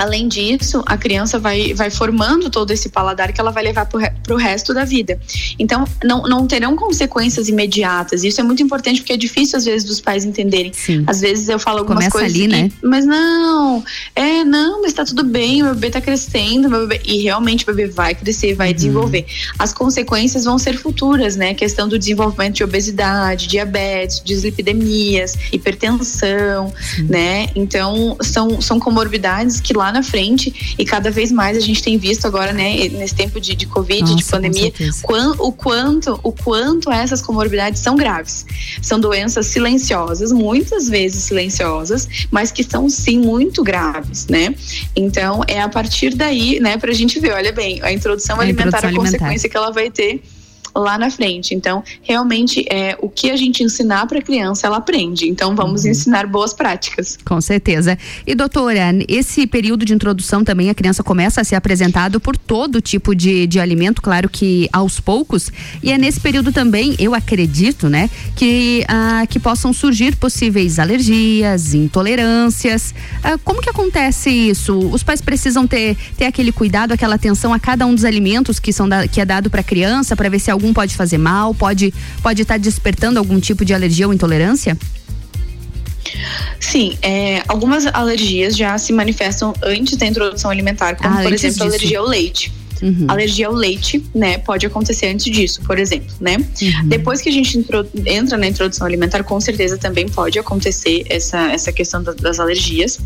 [0.00, 4.34] Além disso, a criança vai, vai formando todo esse paladar que ela vai levar para
[4.34, 5.20] o resto da vida.
[5.58, 8.24] Então, não, não terão consequências imediatas.
[8.24, 10.72] Isso é muito importante porque é difícil, às vezes, dos pais entenderem.
[11.06, 12.32] Às vezes eu falo algumas Começa coisas.
[12.34, 12.72] ali, e- né?
[12.82, 13.84] Mas não,
[14.16, 17.66] é, não, mas tá tudo bem, meu bebê tá crescendo, meu bebê, e realmente o
[17.66, 18.56] bebê vai crescer, Uhum.
[18.56, 19.26] vai desenvolver.
[19.58, 21.52] As consequências vão ser futuras, né?
[21.52, 26.72] Questão do desenvolvimento de obesidade, diabetes, dislipidemias, hipertensão,
[27.08, 27.48] né?
[27.54, 31.98] Então, são, são comorbidades que lá na frente, e cada vez mais a gente tem
[31.98, 34.72] visto agora, né, nesse tempo de, de Covid, Nossa, de pandemia,
[35.02, 38.44] quan- o quanto, o quanto essas comorbidades são graves.
[38.82, 44.54] São doenças silenciosas, muitas vezes silenciosas, mas que são sim muito graves, né?
[44.96, 48.78] Então é a partir daí, né, pra gente ver, olha bem, a introdução A alimentar,
[48.84, 49.10] a alimentar.
[49.18, 50.22] consequência que ela vai ter
[50.74, 51.54] lá na frente.
[51.54, 55.28] Então, realmente, é o que a gente ensinar para a criança, ela aprende.
[55.28, 55.90] Então, vamos Uhum.
[55.90, 57.18] ensinar boas práticas.
[57.24, 57.98] Com certeza.
[58.26, 62.80] E doutora, esse período de introdução também a criança começa a ser apresentado por todo
[62.80, 65.50] tipo de, de alimento, claro que aos poucos.
[65.82, 71.74] E é nesse período também, eu acredito, né, que, ah, que possam surgir possíveis alergias,
[71.74, 72.94] intolerâncias.
[73.22, 74.76] Ah, como que acontece isso?
[74.92, 78.72] Os pais precisam ter, ter aquele cuidado, aquela atenção a cada um dos alimentos que,
[78.72, 81.54] são da- que é dado para a criança, para ver se algum pode fazer mal,
[81.54, 81.92] pode
[82.22, 84.76] pode estar despertando algum tipo de alergia ou intolerância?
[86.58, 91.62] Sim, é, algumas alergias já se manifestam antes da introdução alimentar, como Ah, por exemplo
[91.62, 91.76] a disso.
[91.76, 92.52] alergia ao leite.
[93.08, 96.38] Alergia ao leite, né, pode acontecer antes disso, por exemplo, né?
[96.86, 97.58] Depois que a gente
[98.06, 102.98] entra na introdução alimentar, com certeza também pode acontecer essa, essa questão da- das alergias,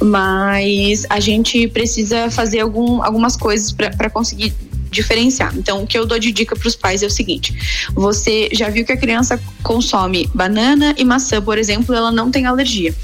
[0.00, 4.54] mas a gente precisa fazer algum, algumas coisas para conseguir
[4.90, 5.56] diferenciar.
[5.56, 7.54] Então, o que eu dou de dica para os pais é o seguinte:
[7.94, 12.46] você já viu que a criança consome banana e maçã, por exemplo, ela não tem
[12.46, 12.94] alergia.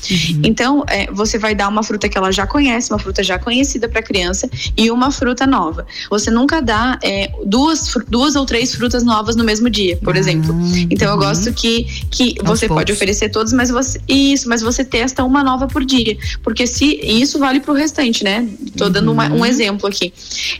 [0.43, 3.89] Então, é, você vai dar uma fruta que ela já conhece, uma fruta já conhecida
[3.89, 5.87] para a criança e uma fruta nova.
[6.11, 10.55] Você nunca dá é, duas, duas ou três frutas novas no mesmo dia, por exemplo.
[10.91, 14.85] Então, eu gosto que, que Aos você pode oferecer todas, mas você isso, mas você
[14.85, 18.49] testa uma nova por dia, porque se isso vale para o restante, né?
[18.76, 20.12] Tô dando uma- um exemplo aqui.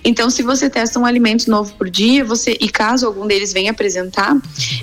[0.05, 3.71] Então, se você testa um alimento novo por dia, você e caso algum deles venha
[3.71, 4.37] apresentar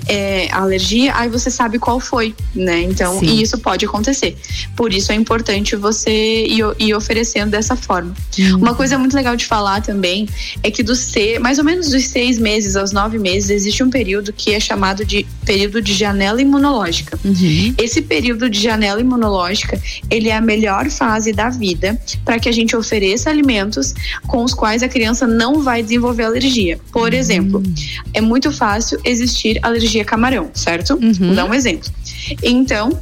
[0.08, 2.82] é, alergia, aí você sabe qual foi, né?
[2.82, 3.26] Então, Sim.
[3.26, 4.36] e isso pode acontecer.
[4.76, 8.14] Por isso é importante você ir, ir oferecendo dessa forma.
[8.38, 8.56] Uhum.
[8.56, 10.28] Uma coisa muito legal de falar também
[10.62, 13.90] é que dos se- mais ou menos dos seis meses aos nove meses existe um
[13.90, 17.18] período que é chamado de período de janela imunológica.
[17.24, 17.74] Uhum.
[17.78, 19.80] Esse período de janela imunológica,
[20.10, 23.94] ele é a melhor fase da vida para que a gente ofereça alimentos
[24.26, 26.78] com os quais a criança não vai desenvolver alergia.
[26.92, 27.62] Por exemplo,
[28.14, 30.98] é muito fácil existir alergia a camarão, certo?
[31.18, 31.90] Vou dar um exemplo.
[32.42, 32.98] Então,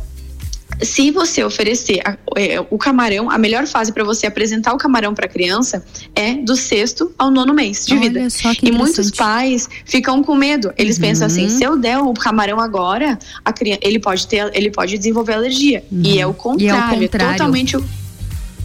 [0.83, 5.12] se você oferecer a- é, o camarão, a melhor fase para você apresentar o camarão
[5.14, 8.29] para a criança é do sexto ao nono mês de Olha vida.
[8.62, 10.73] e muitos pais ficam com medo.
[10.79, 11.03] Eles Uhum.
[11.03, 14.97] pensam assim: se eu der o camarão agora, a criança, ele pode ter, ele pode
[14.97, 15.85] desenvolver alergia.
[15.93, 17.33] E é o contrário, é contrário.
[17.37, 17.85] totalmente o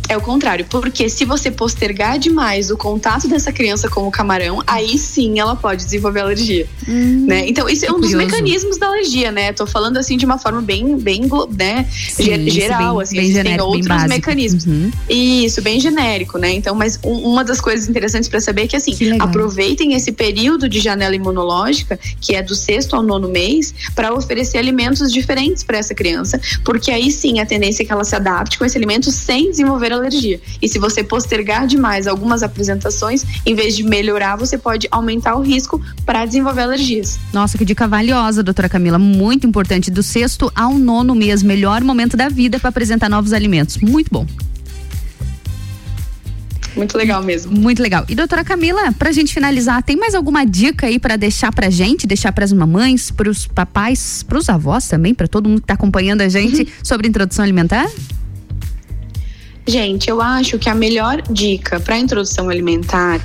[0.07, 4.61] é o contrário, porque se você postergar demais o contato dessa criança com o camarão,
[4.67, 7.47] aí sim ela pode desenvolver alergia, né?
[7.47, 9.51] Então isso é que um dos mecanismos da alergia, né?
[9.53, 11.21] Tô falando assim de uma forma bem, bem,
[11.57, 11.87] né?
[11.91, 14.09] Sim, geral, bem- assim, bem genérico, bem outros básico.
[14.09, 14.65] mecanismos.
[14.65, 14.91] Uhum.
[15.09, 16.51] Isso, bem genérico, né?
[16.53, 19.27] Então, mas um- uma das coisas interessantes para saber é que assim, legal.
[19.27, 24.57] aproveitem esse período de janela imunológica, que é do sexto ao nono mês, para oferecer
[24.57, 28.57] alimentos diferentes para essa criança, porque aí sim a tendência é que ela se adapte
[28.57, 30.39] com esse alimento sem desenvolver alergia.
[30.61, 35.41] E se você postergar demais algumas apresentações, em vez de melhorar, você pode aumentar o
[35.41, 37.19] risco para desenvolver alergias.
[37.33, 38.99] Nossa, que dica valiosa, doutora Camila.
[38.99, 39.89] Muito importante.
[39.91, 43.77] Do sexto ao nono mês, melhor momento da vida para apresentar novos alimentos.
[43.77, 44.25] Muito bom.
[46.75, 47.57] Muito legal mesmo.
[47.57, 48.05] Muito legal.
[48.09, 52.05] E doutora Camila, pra gente finalizar, tem mais alguma dica aí para deixar pra gente,
[52.05, 56.29] deixar pras mamães, pros papais, pros avós também, pra todo mundo que tá acompanhando a
[56.29, 57.89] gente sobre introdução alimentar?
[59.67, 63.19] Gente, eu acho que a melhor dica para introdução alimentar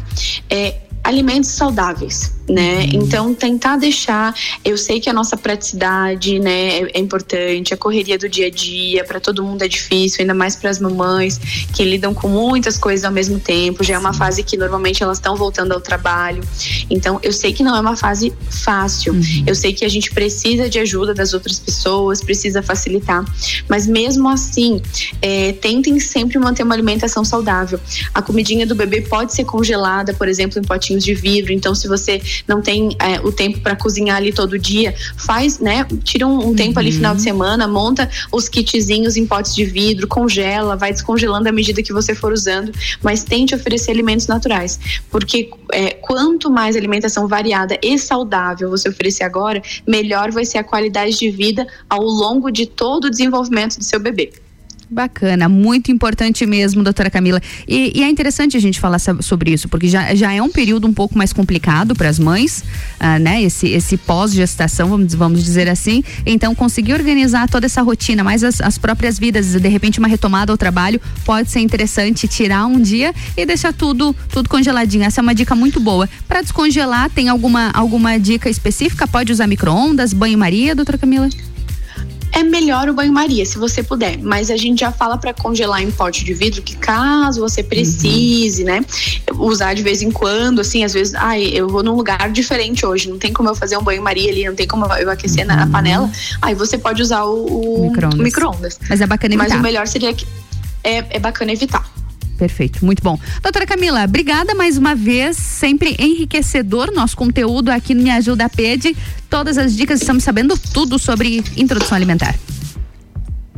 [0.48, 2.80] é alimentos saudáveis né?
[2.80, 2.88] Uhum.
[2.92, 4.34] Então tentar deixar,
[4.64, 8.50] eu sei que a nossa praticidade, né, é, é importante, a correria do dia a
[8.50, 11.38] dia para todo mundo é difícil, ainda mais para as mamães
[11.74, 13.84] que lidam com muitas coisas ao mesmo tempo.
[13.84, 16.42] Já é uma fase que normalmente elas estão voltando ao trabalho.
[16.90, 19.12] Então eu sei que não é uma fase fácil.
[19.12, 19.44] Uhum.
[19.46, 23.24] Eu sei que a gente precisa de ajuda das outras pessoas, precisa facilitar,
[23.68, 24.82] mas mesmo assim,
[25.22, 27.78] é, tentem sempre manter uma alimentação saudável.
[28.12, 31.52] A comidinha do bebê pode ser congelada, por exemplo, em potinhos de vidro.
[31.52, 35.86] Então se você não tem é, o tempo para cozinhar ali todo dia, faz, né?
[36.02, 37.24] Tira um, um tempo ali final de uhum.
[37.24, 42.14] semana, monta os kitzinhos em potes de vidro, congela, vai descongelando à medida que você
[42.14, 42.72] for usando,
[43.02, 44.78] mas tente oferecer alimentos naturais,
[45.10, 50.64] porque é, quanto mais alimentação variada e saudável você oferecer agora, melhor vai ser a
[50.64, 54.32] qualidade de vida ao longo de todo o desenvolvimento do seu bebê.
[54.90, 57.40] Bacana, muito importante mesmo, doutora Camila.
[57.68, 60.88] E, e, é interessante a gente falar sobre isso, porque já, já é um período
[60.88, 62.64] um pouco mais complicado para as mães,
[62.98, 63.40] ah, né?
[63.40, 66.02] Esse, esse pós-gestação, vamos, vamos dizer assim.
[66.26, 70.50] Então, conseguir organizar toda essa rotina, mais as, as próprias vidas, de repente uma retomada
[70.52, 75.04] ao trabalho, pode ser interessante tirar um dia e deixar tudo, tudo congeladinho.
[75.04, 76.08] Essa é uma dica muito boa.
[76.26, 79.06] Para descongelar, tem alguma, alguma dica específica?
[79.06, 81.28] Pode usar micro-ondas, banho-maria, doutora Camila?
[82.32, 84.18] É melhor o banho-maria, se você puder.
[84.18, 88.62] Mas a gente já fala para congelar em pote de vidro que caso você precise,
[88.62, 88.68] uhum.
[88.68, 88.84] né,
[89.34, 93.08] usar de vez em quando, assim, às vezes, ai, eu vou num lugar diferente hoje,
[93.08, 95.56] não tem como eu fazer um banho-maria ali, não tem como eu aquecer uhum.
[95.56, 96.10] na, panela.
[96.40, 98.18] Aí você pode usar o, o micro-ondas.
[98.20, 98.52] Micro
[98.88, 99.48] Mas é bacana evitar.
[99.48, 100.26] Mas o melhor seria que
[100.82, 101.99] é, é bacana evitar.
[102.40, 103.20] Perfeito, muito bom.
[103.42, 108.96] Doutora Camila, obrigada mais uma vez, sempre enriquecedor nosso conteúdo aqui no Me Ajuda Pede.
[109.28, 112.34] Todas as dicas, estamos sabendo tudo sobre introdução alimentar.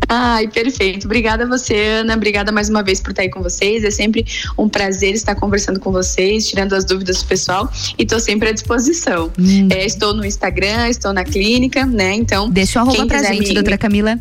[0.09, 1.05] Ai, perfeito.
[1.05, 2.17] Obrigada a você, Ana.
[2.17, 3.85] Obrigada mais uma vez por estar aí com vocês.
[3.85, 4.27] É sempre
[4.59, 8.53] um prazer estar conversando com vocês, tirando as dúvidas do pessoal e estou sempre à
[8.53, 9.31] disposição.
[9.39, 9.69] Hum.
[9.71, 12.15] É, estou no Instagram, estou na clínica, né?
[12.15, 12.51] Então.
[12.51, 13.55] Deixa o arroba pra gente, me...
[13.55, 14.19] doutora Camila.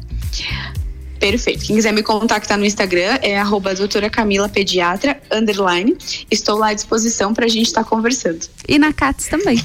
[1.21, 1.65] Perfeito.
[1.65, 5.95] Quem quiser me contactar no Instagram é arroba doutora Camila Pediatra, underline.
[6.31, 8.39] Estou lá à disposição para a gente estar tá conversando.
[8.67, 9.63] E na CATS também.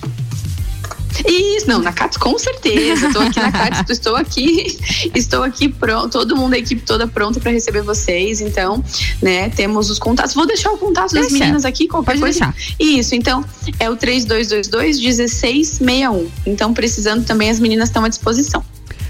[1.27, 3.07] Isso, não, na CATS com certeza.
[3.07, 4.79] Estou aqui na CATS, estou aqui,
[5.15, 8.43] estou aqui pronto, todo mundo, a equipe toda pronta para receber vocês.
[8.43, 8.85] Então,
[9.23, 10.35] né, temos os contatos.
[10.35, 11.31] Vou deixar o contato Deixa.
[11.31, 12.53] das meninas aqui, qualquer Pode coisa.
[12.55, 12.75] Deixar.
[12.79, 13.43] Isso, então,
[13.81, 16.31] é o 3222 1661.
[16.45, 18.63] Então, precisando também, as meninas estão à disposição.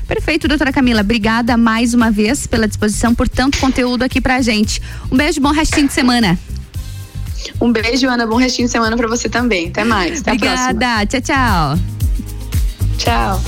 [0.07, 1.01] Perfeito, doutora Camila.
[1.01, 4.81] Obrigada mais uma vez pela disposição, por tanto conteúdo aqui pra gente.
[5.11, 6.39] Um beijo, bom restinho de semana.
[7.61, 8.27] Um beijo, Ana.
[8.27, 9.69] Bom restinho de semana para você também.
[9.69, 10.21] Até mais.
[10.21, 11.07] Até Obrigada.
[11.07, 11.79] Tchau, tchau.
[12.99, 13.43] Tchau.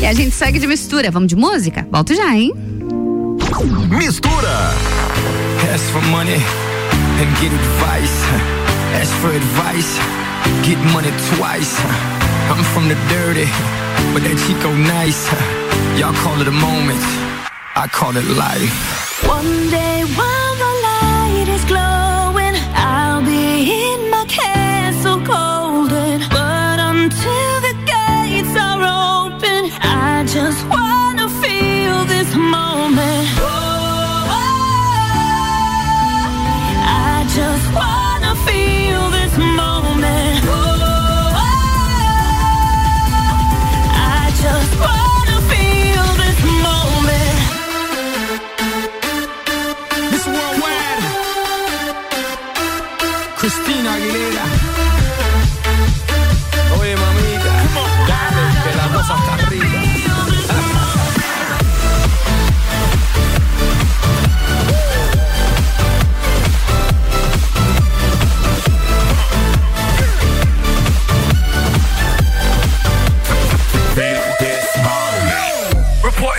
[0.00, 1.10] E a gente segue de mistura.
[1.10, 1.86] Vamos de música?
[1.90, 2.52] Volto já, hein?
[3.90, 4.72] Mistura.
[5.74, 8.12] Ask for money and get advice.
[9.00, 9.98] Ask for advice.
[10.64, 11.76] Get money twice.
[12.48, 13.48] I'm from the dirty.
[14.12, 15.30] But that Chico nice.
[15.98, 17.02] Y'all call it a moment,
[17.76, 19.26] I call it life.
[19.26, 20.69] One day while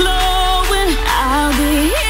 [0.00, 2.09] glowing, I'll be in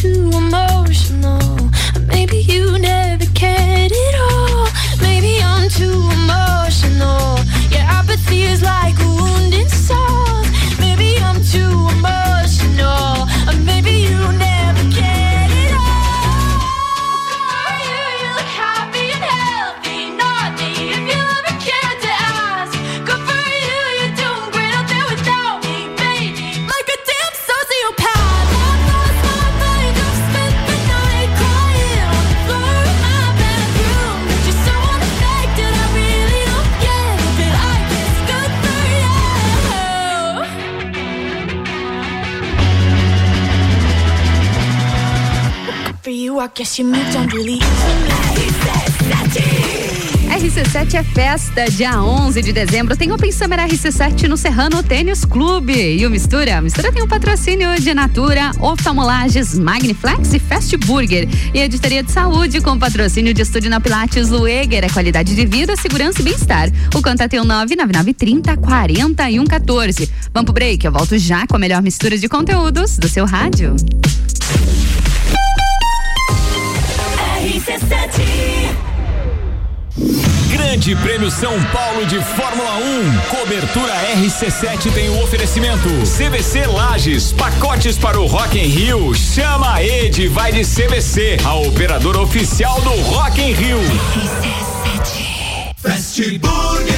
[0.00, 1.70] too emotional,
[2.06, 3.90] maybe you never cared
[46.46, 47.58] guess you moved on really
[50.38, 52.96] RC7 é festa, dia 11 de dezembro.
[52.96, 55.72] Tem Open Summer RC7 no Serrano Tênis Clube.
[55.72, 56.60] E o Mistura?
[56.60, 61.28] Mistura tem o um patrocínio de Natura, Oftalmolages, Magniflex e Fast Burger.
[61.52, 64.84] E Editoria de Saúde com patrocínio de Estúdio na Pilates Lueger.
[64.84, 66.68] É qualidade de vida, segurança e bem-estar.
[66.94, 70.08] O contato é o 99930 4114.
[70.32, 70.84] Vamos pro break.
[70.84, 73.74] Eu volto já com a melhor mistura de conteúdos do seu rádio.
[80.50, 83.18] Grande Prêmio São Paulo de Fórmula 1.
[83.36, 85.88] Cobertura RC7 tem o oferecimento.
[86.04, 89.14] CVC Lages, pacotes para o Rock in Rio.
[89.14, 90.28] Chama a Ed.
[90.28, 93.78] vai de CVC, a operadora oficial do Rock in Rio.
[95.76, 96.97] Fast Burger.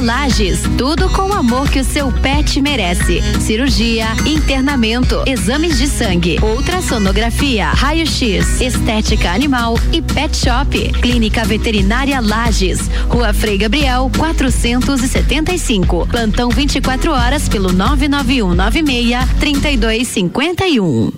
[0.00, 3.20] Lages, tudo com o amor que o seu pet merece.
[3.38, 10.92] Cirurgia, internamento, exames de sangue, ultrassonografia, raio-x, estética animal e pet shop.
[11.00, 16.06] Clínica Veterinária Lages, Rua Frei Gabriel, 475.
[16.06, 21.12] Plantão 24 horas pelo 991 96 3251.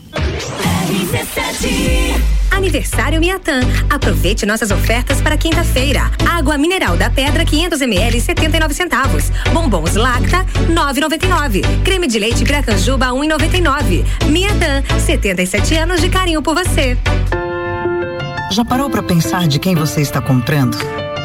[2.55, 3.61] Aniversário Miatã.
[3.91, 6.11] Aproveite nossas ofertas para quinta-feira.
[6.29, 9.31] Água mineral da pedra 500 ml 79 centavos.
[9.53, 11.83] Bombons Lacta 9,99.
[11.83, 14.05] Creme de leite Piracanjuba 1,99.
[14.29, 16.97] Miatã, 77 anos de carinho por você.
[18.51, 20.77] Já parou para pensar de quem você está comprando?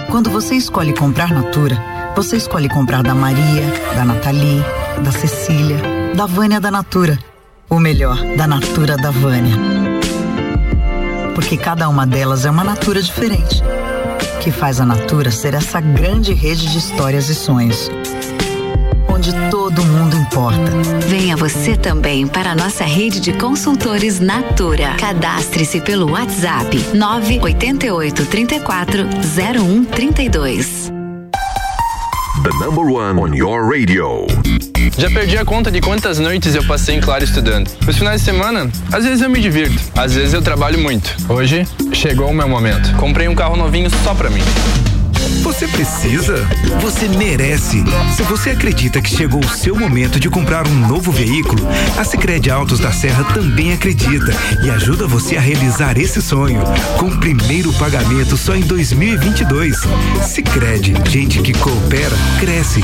[0.10, 1.78] Quando você escolhe comprar Natura,
[2.16, 3.64] você escolhe comprar da Maria,
[3.94, 4.64] da Nathalie,
[5.04, 5.78] da Cecília,
[6.16, 7.20] da Vânia da Natura.
[7.70, 9.87] O melhor, da Natura da Vânia.
[11.38, 13.62] Porque cada uma delas é uma Natura diferente.
[14.42, 17.92] Que faz a Natura ser essa grande rede de histórias e sonhos.
[19.08, 20.72] Onde todo mundo importa.
[21.08, 24.96] Venha você também para a nossa rede de consultores Natura.
[25.00, 30.97] Cadastre-se pelo WhatsApp 988 34 0132.
[32.48, 34.26] The number one on your radio.
[34.98, 37.70] Já perdi a conta de quantas noites eu passei em claro estudando.
[37.86, 41.14] Os finais de semana, às vezes eu me divirto, às vezes eu trabalho muito.
[41.28, 42.96] Hoje, chegou o meu momento.
[42.96, 44.40] Comprei um carro novinho só pra mim.
[45.44, 46.48] Você precisa?
[46.82, 47.84] Você merece.
[48.16, 51.68] Se você acredita que chegou o seu momento de comprar um novo veículo,
[51.98, 54.32] a Sicredi Autos da Serra também acredita
[54.64, 56.62] e ajuda você a realizar esse sonho
[56.98, 59.78] com o primeiro pagamento só em 2022.
[60.24, 62.84] Sicredi, gente que coopera cresce.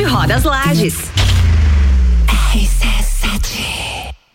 [0.00, 0.94] Rodas Lages.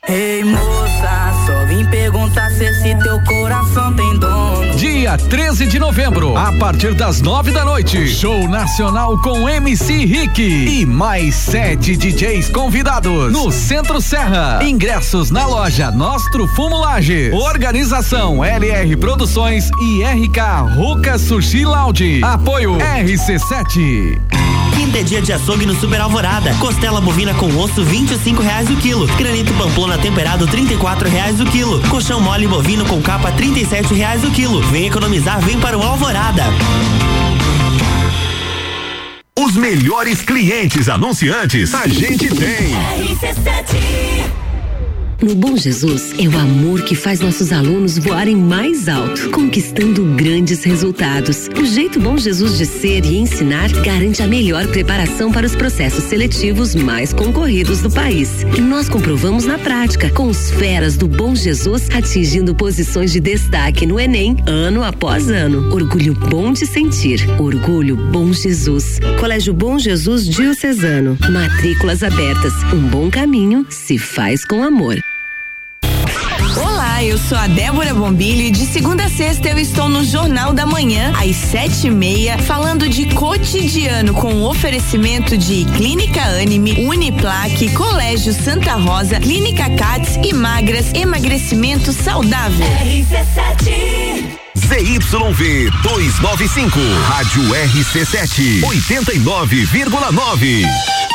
[0.08, 4.74] Ei moça, só vim perguntar se esse teu coração tem dono.
[4.78, 10.42] Dia 13 de novembro, a partir das nove da noite, show nacional com MC Rick
[10.42, 14.60] e mais sete DJs convidados no Centro Serra.
[14.64, 17.34] Ingressos na loja Nostro Fumo Lages.
[17.34, 22.22] Organização LR Produções e RK Ruca Sushi Lounge.
[22.24, 24.47] Apoio RC7.
[24.76, 26.54] Quinta é dia de açougue no Super Alvorada.
[26.56, 29.08] Costela bovina com osso, vinte e cinco reais o quilo.
[29.18, 31.82] Granito pamplona temperado, trinta e quatro reais o quilo.
[31.90, 34.62] Colchão mole bovino com capa, trinta e sete reais o quilo.
[34.64, 36.46] Vem economizar, vem para o Alvorada.
[39.40, 42.76] Os melhores clientes anunciantes a gente tem.
[45.20, 50.64] No Bom Jesus é o amor que faz nossos alunos voarem mais alto, conquistando grandes
[50.64, 51.50] resultados.
[51.60, 56.04] O jeito Bom Jesus de ser e ensinar garante a melhor preparação para os processos
[56.04, 58.44] seletivos mais concorridos do país.
[58.56, 63.88] E nós comprovamos na prática, com os feras do Bom Jesus atingindo posições de destaque
[63.88, 65.74] no Enem, ano após ano.
[65.74, 67.26] Orgulho bom de sentir.
[67.40, 69.00] Orgulho Bom Jesus.
[69.20, 71.18] Colégio Bom Jesus Diocesano.
[71.32, 72.54] Matrículas abertas.
[72.72, 75.07] Um bom caminho se faz com amor.
[76.98, 80.52] Olá, eu sou a Débora Bombilho e de segunda a sexta eu estou no Jornal
[80.52, 87.72] da Manhã, às sete e meia, falando de cotidiano com oferecimento de Clínica Anime, Uniplaque,
[87.76, 92.66] Colégio Santa Rosa, Clínica Cats e Magras, emagrecimento saudável.
[94.58, 101.07] ZYV 295, Rádio RC7, 89,9.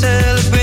[0.00, 0.59] celebrate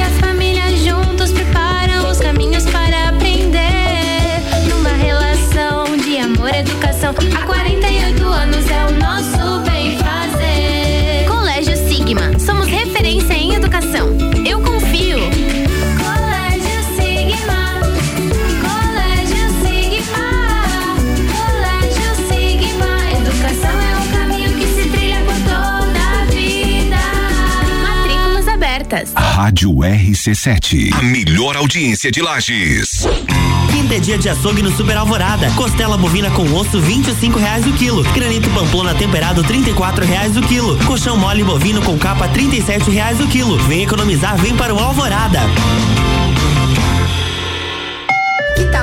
[6.61, 7.13] educação,
[29.15, 30.93] Rádio RC7.
[30.93, 33.07] A melhor audiência de Lages.
[33.71, 35.49] Quinta é dia de açougue no Super Alvorada.
[35.51, 38.03] Costela bovina com osso, vinte e reais o quilo.
[38.13, 40.77] Granito pamplona temperado, trinta e reais o quilo.
[40.85, 43.57] Colchão mole bovino com capa, trinta e reais o quilo.
[43.67, 45.41] Vem economizar, vem para o Alvorada.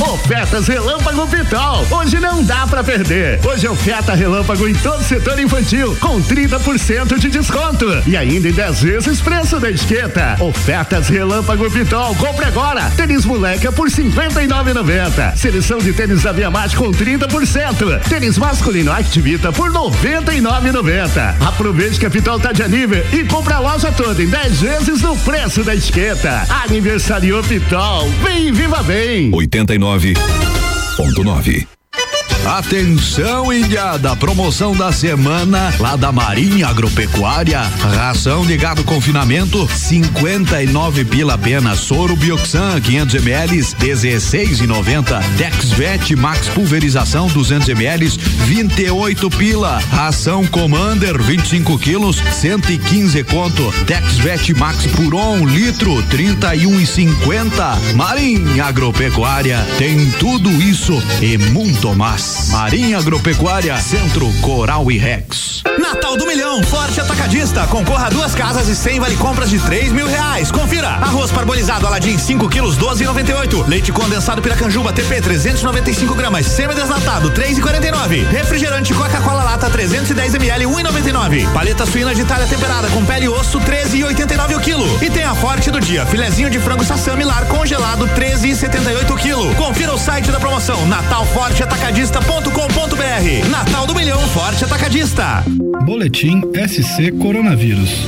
[0.00, 1.86] Ofertas Relâmpago Pitol.
[1.90, 3.38] Hoje não dá pra perder.
[3.44, 7.86] Hoje é oferta Relâmpago em todo setor infantil, com 30% de desconto.
[8.06, 10.36] E ainda em 10 vezes preço da etiqueta.
[10.40, 12.14] Ofertas Relâmpago Pitol.
[12.16, 12.90] Compre agora.
[12.96, 15.36] Tênis moleca por R$ 59,90.
[15.36, 18.00] Seleção de tênis da Via Mate com 30%.
[18.08, 21.46] Tênis masculino Activita por R$ 99,90.
[21.46, 25.02] Aproveite que a Pitol tá de nível e compre a loja toda em 10 vezes
[25.02, 26.46] no preço da etiqueta.
[26.64, 28.08] Aniversário Pitol.
[28.22, 29.30] Vem viva bem.
[29.98, 31.79] 89.9.
[32.46, 34.16] Atenção, ilhada!
[34.16, 37.60] Promoção da semana lá da Marinha Agropecuária.
[37.60, 41.80] Ração de gado confinamento, 59 pila apenas.
[41.80, 45.22] Soro Bioxan, 500 ml, 16,90.
[45.36, 49.78] Texvet Max Pulverização, 200 ml, 28 pila.
[49.90, 53.72] Ração Commander, 25 quilos, 115 conto.
[53.86, 57.94] Texvet Max Puron, litro, 31,50.
[57.94, 62.29] Marinha Agropecuária tem tudo isso e muito mais.
[62.50, 65.62] Marinha Agropecuária, Centro Coral e Rex.
[65.78, 67.66] Natal do Milhão, Forte Atacadista.
[67.66, 70.50] Concorra a duas casas e cem vale compras de três mil reais.
[70.50, 70.88] Confira.
[70.88, 73.66] Arroz parbolizado Aladim 5 quilos 12,98.
[73.66, 76.46] Leite condensado Piracanjuba TP 395 gramas.
[76.46, 78.28] Semi-desnatado 3,49.
[78.28, 81.52] Refrigerante Coca-Cola lata 310 ml 1,99.
[81.52, 85.02] Paleta suína de talha temperada com pele e osso 13,89 o quilo.
[85.02, 89.54] E tem a Forte do dia, filezinho de frango sassami lar congelado 13,78 o quilo.
[89.54, 90.86] Confira o site da promoção
[92.20, 93.48] natalforteatacadista.com.br.
[93.48, 95.44] Natal do Milhão Forte Atacadista.
[95.84, 98.06] Boletim SC Coronavírus.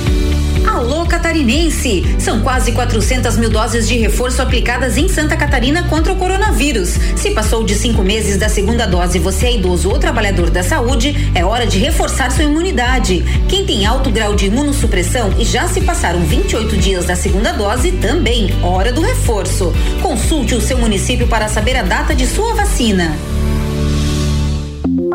[0.67, 2.05] Alô Catarinense!
[2.19, 6.91] São quase 400 mil doses de reforço aplicadas em Santa Catarina contra o coronavírus.
[7.17, 10.63] Se passou de cinco meses da segunda dose e você é idoso ou trabalhador da
[10.63, 13.25] saúde, é hora de reforçar sua imunidade.
[13.49, 17.93] Quem tem alto grau de imunossupressão e já se passaram 28 dias da segunda dose,
[17.93, 19.73] também hora do reforço.
[20.01, 23.17] Consulte o seu município para saber a data de sua vacina.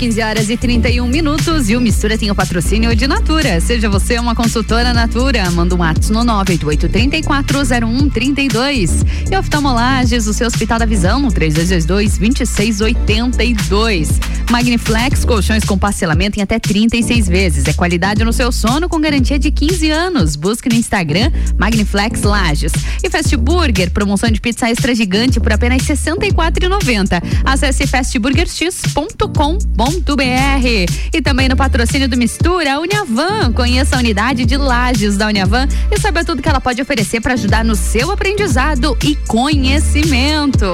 [0.00, 1.68] 15 horas e 31 minutos.
[1.68, 3.60] E o Mistura tem o patrocínio de Natura.
[3.60, 5.50] Seja você uma consultora Natura.
[5.50, 8.90] Manda um ato no 988-340132.
[9.30, 14.08] E oftalmolages, o seu Hospital da Visão, no 3222-2682.
[14.50, 17.66] Magniflex, colchões com parcelamento em até 36 vezes.
[17.66, 20.34] É qualidade no seu sono com garantia de 15 anos.
[20.34, 22.72] Busque no Instagram Magniflex Lages.
[23.04, 27.22] E Fast Burger, promoção de pizza extra gigante por apenas R$ 64,90.
[27.44, 33.52] Acesse fastburgerx.com uniavan.com.br e também no patrocínio do Mistura, a Uniavan.
[33.52, 37.34] Conheça a unidade de lajes da Uniavan e saiba tudo que ela pode oferecer para
[37.34, 40.66] ajudar no seu aprendizado e conhecimento.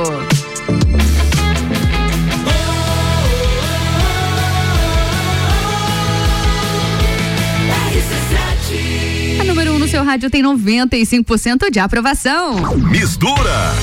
[9.41, 12.77] A número 1 um no seu rádio tem 95% de aprovação.
[12.77, 13.75] Mistura.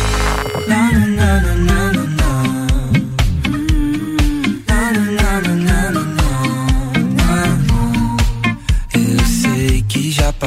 [1.68, 1.73] Eu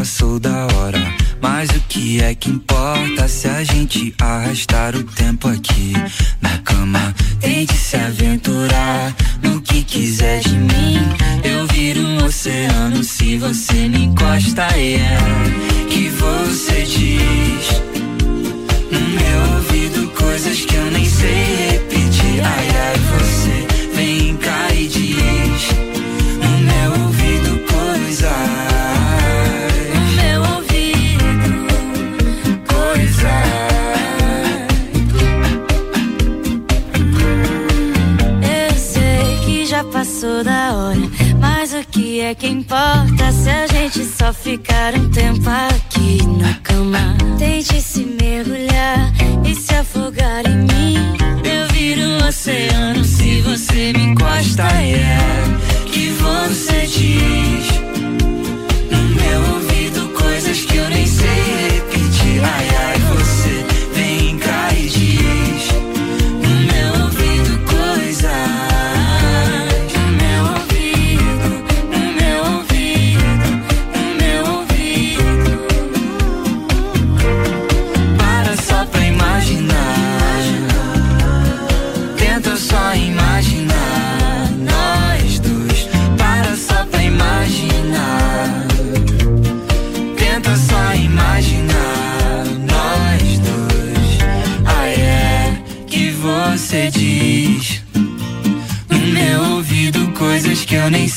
[0.06, 1.02] passou da hora,
[1.42, 5.94] mas o que é que importa se a gente arrastar o tempo aqui
[6.40, 7.12] na cama?
[7.40, 9.12] Tente se aventurar
[9.42, 11.00] no que quiser de mim.
[11.42, 14.68] Eu viro um oceano se você me encosta.
[14.78, 15.18] E é
[15.90, 17.82] que você diz
[18.88, 22.44] no meu ouvido coisas que eu nem sei repetir.
[22.44, 23.75] Ai, ai, você
[42.26, 47.16] é que importa se a gente só ficar um tempo aqui na cama?
[47.38, 49.12] Tente se mergulhar
[49.44, 50.96] e se afogar em mim.
[51.44, 54.64] Eu viro um oceano se você me encosta.
[54.82, 55.18] E é
[55.86, 57.68] que você diz
[58.90, 62.42] no meu ouvido coisas que eu nem sei repetir.
[62.42, 62.75] Ai,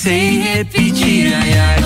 [0.09, 1.35] sei repetir.
[1.35, 1.78] Ai ai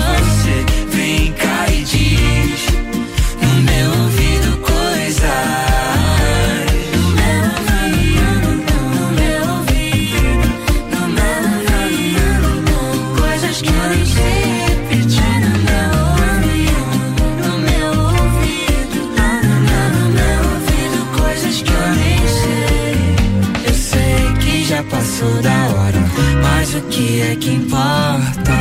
[27.14, 28.52] que é que importa?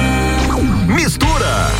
[0.85, 1.71] Mistura.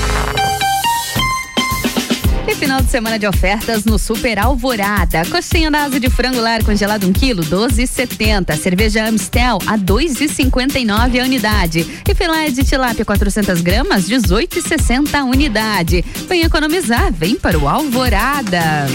[2.48, 5.24] E final de semana de ofertas no Super Alvorada.
[5.30, 8.58] Coxinha da asa de frango lar congelado 1 kg, 12,70.
[8.58, 11.86] Cerveja Amstel a 2,59 a unidade.
[12.10, 16.04] E filé de tilápia 400 gramas, 18,60 a unidade.
[16.28, 18.88] Vem economizar, vem para o Alvorada.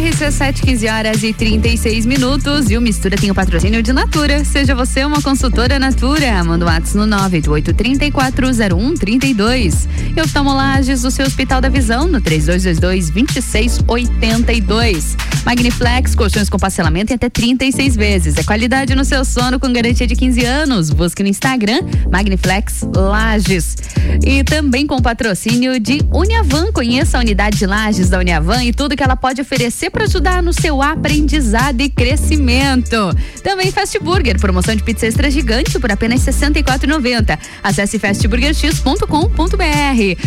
[0.00, 2.70] RC7, 15 horas e 36 minutos.
[2.70, 4.42] E o Mistura tem o patrocínio de Natura.
[4.46, 6.42] Seja você uma consultora Natura.
[6.42, 9.86] Manda um WhatsApp no 988-340132.
[10.16, 15.16] E oftalmolages do seu Hospital da Visão no 3222-2682.
[15.44, 18.38] Magniflex, colchões com parcelamento em até 36 vezes.
[18.38, 20.88] É qualidade no seu sono com garantia de 15 anos.
[20.90, 23.76] Busque no Instagram Magniflex Lages.
[24.24, 26.72] E também com patrocínio de Uniavan.
[26.72, 30.42] Conheça a unidade de Lages da Uniavan e tudo que ela pode oferecer para ajudar
[30.42, 32.96] no seu aprendizado e crescimento.
[33.42, 37.38] Também Fast Burger, promoção de pizza extra gigante por apenas R$ 64,90.
[37.62, 39.06] Acesse fastburgerx.com.br.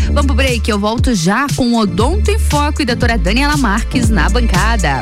[0.08, 4.30] Vamos pro break, eu volto já com Odonto em Foco e doutora Daniela Marques na
[4.30, 5.02] bancada.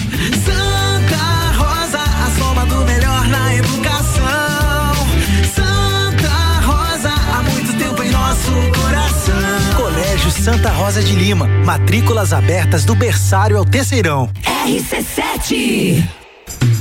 [10.41, 11.45] Santa Rosa de Lima.
[11.63, 14.27] Matrículas abertas do berçário ao terceirão.
[14.65, 16.20] RC7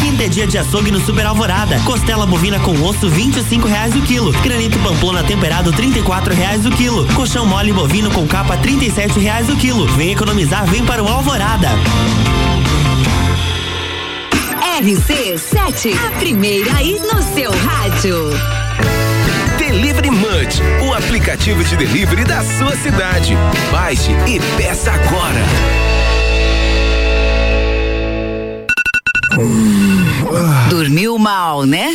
[0.00, 1.78] Quinta é dia de açougue no Super Alvorada.
[1.80, 4.32] Costela bovina com osso, vinte e reais o quilo.
[4.42, 7.06] Granito pamplona temperado, trinta e quatro reais o quilo.
[7.14, 9.86] Colchão mole bovino com capa, trinta e sete reais o quilo.
[9.88, 11.68] Vem economizar, vem para o Alvorada.
[14.80, 18.30] RC7, a primeira aí no seu rádio.
[19.58, 23.36] Delivery Munch, o aplicativo de delivery da sua cidade.
[23.70, 25.89] Baixe e peça agora.
[30.68, 31.94] Dormiu mal, né?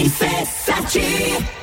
[0.00, 1.59] RC7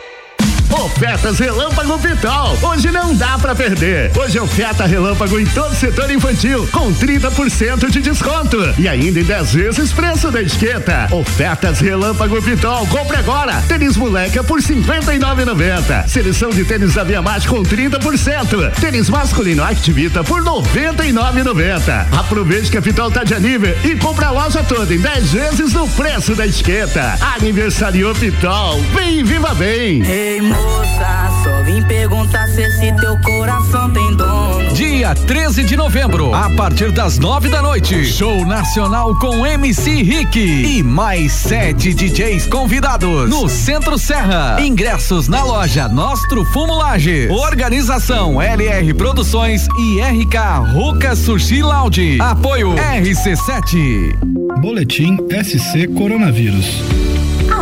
[0.71, 2.57] Ofertas Relâmpago Pitol.
[2.61, 4.11] Hoje não dá pra perder.
[4.17, 8.57] Hoje é oferta Relâmpago em todo setor infantil, com 30% de desconto.
[8.77, 11.07] E ainda em 10 vezes preço da etiqueta.
[11.11, 12.85] Ofertas Relâmpago Pitol.
[12.87, 13.61] Compre agora.
[13.67, 16.07] Tênis moleca por 59,90.
[16.07, 18.71] Seleção de tênis da Via Mate com 30%.
[18.79, 22.07] Tênis masculino Activita por 99,90.
[22.19, 25.73] Aproveite que a Pitol tá de nível e compre a loja toda em 10 vezes
[25.73, 27.17] no preço da etiqueta.
[27.37, 28.81] Aniversário Pitol.
[28.93, 30.03] Vem viva bem.
[30.05, 34.73] Ei, moça, só vim perguntar se esse teu coração tem dono.
[34.73, 40.39] Dia 13 de novembro, a partir das nove da noite, show nacional com MC Rick
[40.39, 44.57] e mais sete DJs convidados no Centro Serra.
[44.61, 47.27] Ingressos na loja Nostro Fumulage.
[47.29, 52.17] Organização LR Produções e RK Ruca Sushi Lounge.
[52.21, 54.15] Apoio RC7.
[54.61, 57.16] Boletim SC Coronavírus.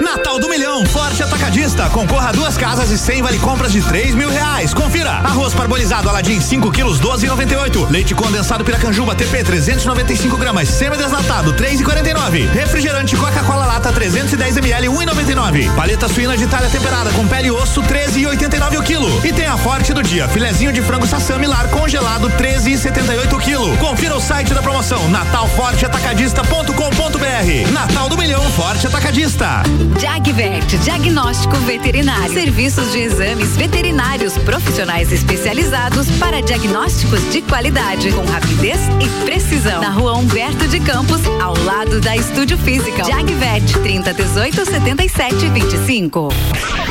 [0.00, 1.88] Natal do Milhão, Forte Atacadista.
[1.90, 4.72] Concorra a duas casas e 100 vale compras de 3 mil reais.
[4.72, 5.10] Confira.
[5.10, 7.90] Arroz parbolizado Aladim 5 quilos 12,98.
[7.90, 10.68] Leite condensado Piracanjuba TP 395 gramas.
[10.68, 12.50] Semi-desnatado 3,49.
[12.50, 15.74] Refrigerante Coca-Cola Lata 310 ml 1,99.
[15.74, 19.26] Paleta suína de talha temperada com pele e osso 13,89 o quilo.
[19.26, 20.28] E tem a Forte do dia.
[20.28, 23.76] Filezinho de frango sassami lar congelado 13,78 o quilo.
[23.78, 27.72] Confira o site da promoção natalforteatacadista.com.br.
[27.72, 29.62] Natal do Milhão Forte Atacadista.
[29.96, 32.32] Jagvet, diagnóstico veterinário.
[32.32, 39.80] Serviços de exames veterinários profissionais especializados para diagnósticos de qualidade, com rapidez e precisão.
[39.80, 43.04] Na rua Humberto de Campos, ao lado da Estúdio Física.
[43.04, 46.28] Jagvet, 30 18 77 25.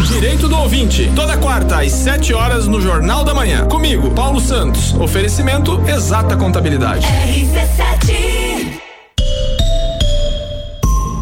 [0.07, 3.65] Direito do ouvinte, toda quarta às 7 horas no Jornal da Manhã.
[3.67, 4.93] Comigo, Paulo Santos.
[4.93, 7.05] Oferecimento Exata Contabilidade.
[7.07, 8.47] RC7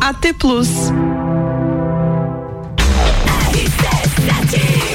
[0.05, 0.91] AT Plus.
[4.53, 4.94] Yeah.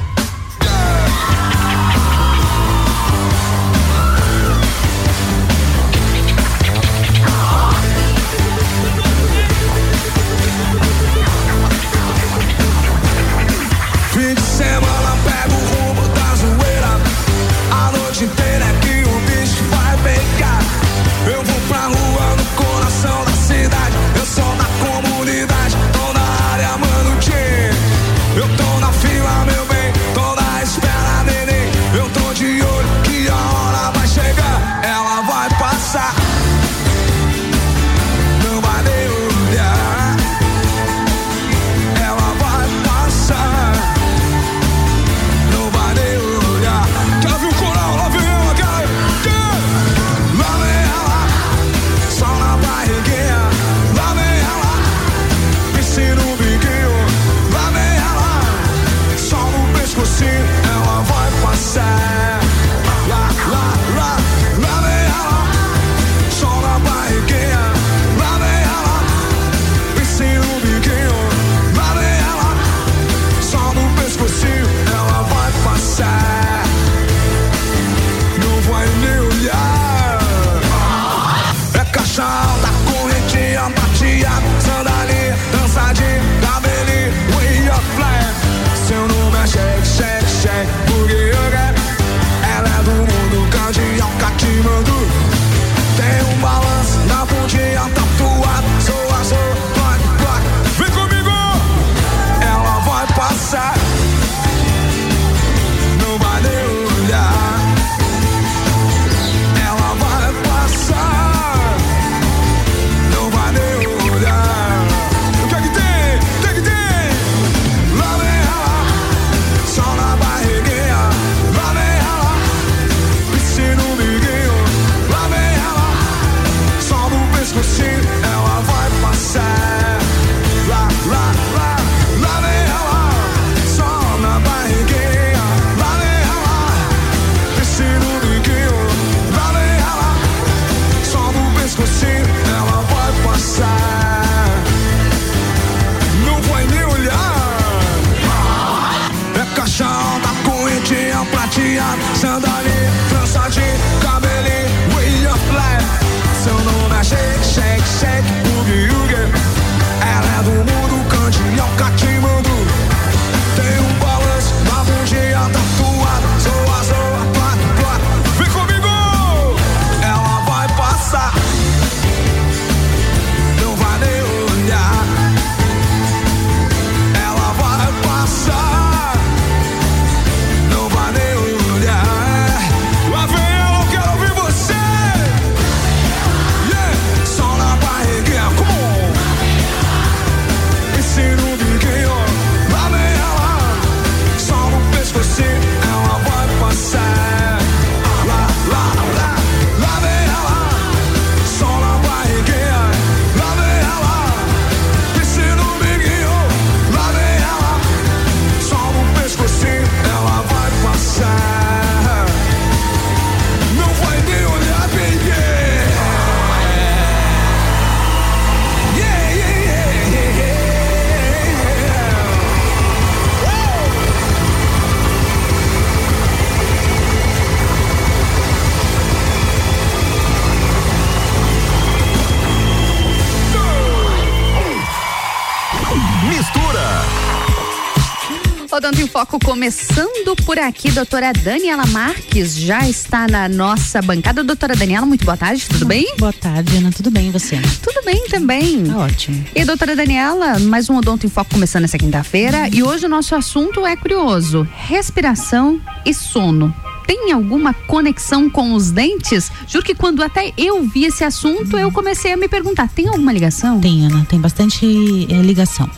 [239.51, 244.45] começando por aqui, doutora Daniela Marques já está na nossa bancada.
[244.45, 246.15] Doutora Daniela, muito boa tarde, tudo bem?
[246.17, 247.59] Boa tarde, Ana, tudo bem e você?
[247.83, 248.85] Tudo bem também.
[248.85, 249.43] Tá ótimo.
[249.53, 253.35] E doutora Daniela, mais um Odonto em Foco começando essa quinta-feira e hoje o nosso
[253.35, 256.73] assunto é curioso, respiração e sono.
[257.05, 259.51] Tem alguma conexão com os dentes?
[259.67, 263.33] Juro que quando até eu vi esse assunto, eu comecei a me perguntar, tem alguma
[263.33, 263.81] ligação?
[263.81, 264.85] Tem, Ana, tem bastante
[265.29, 265.89] eh, ligação.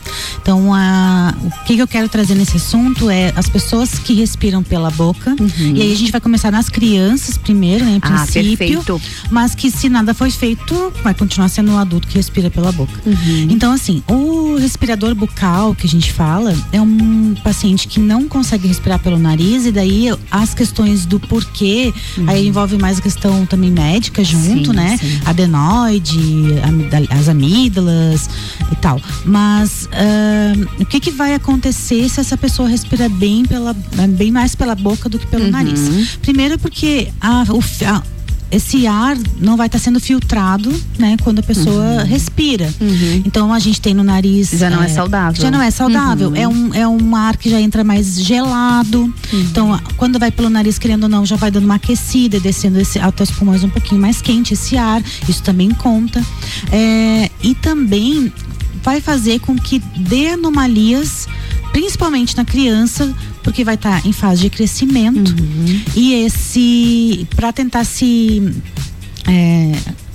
[0.44, 4.62] Então, a, o que, que eu quero trazer nesse assunto é as pessoas que respiram
[4.62, 5.34] pela boca.
[5.58, 8.00] E aí a gente vai começar nas crianças primeiro, né, em Uhum.
[8.02, 8.56] Ah, princípio.
[8.58, 9.00] perfeito.
[9.30, 12.92] Mas que se nada foi feito, vai continuar sendo um adulto que respira pela boca.
[13.06, 13.46] Uhum.
[13.48, 18.66] Então, assim, o respirador bucal que a gente fala é um paciente que não consegue
[18.68, 21.92] respirar pelo nariz e daí as questões do porquê,
[22.26, 24.96] aí envolve mais a questão também médica junto, Sim, né?
[25.00, 25.20] sim.
[25.24, 26.18] Adenoide,
[27.10, 28.28] as amígdalas
[28.72, 29.00] e tal.
[29.24, 33.74] Mas ah, o que que vai acontecer se essa pessoa respira bem pela
[34.10, 35.50] bem mais pela boca do que pelo Uhum.
[35.50, 36.16] nariz?
[36.22, 38.02] Primeiro porque a, o, a-
[38.54, 42.72] esse ar não vai estar sendo filtrado, né, quando a pessoa respira.
[43.24, 44.58] Então a gente tem no nariz Uhum.
[44.58, 45.42] Já não é saudável.
[45.42, 46.28] Já não é saudável.
[46.30, 46.36] Uhum.
[46.36, 49.12] É um é um ar que já entra mais gelado.
[49.32, 52.40] Então a- quando vai pelo nariz querendo ou não já vai dando uma aquecida, e
[52.40, 55.02] descendo esse, até os pulmões um pouquinho mais quente esse ar.
[55.28, 56.24] Isso também conta.
[56.72, 58.32] É, e também
[58.82, 61.26] vai fazer com que dê anomalias,
[61.74, 65.34] principalmente na criança, porque vai estar em fase de crescimento.
[65.96, 68.40] E esse, para tentar se
[69.26, 69.72] é,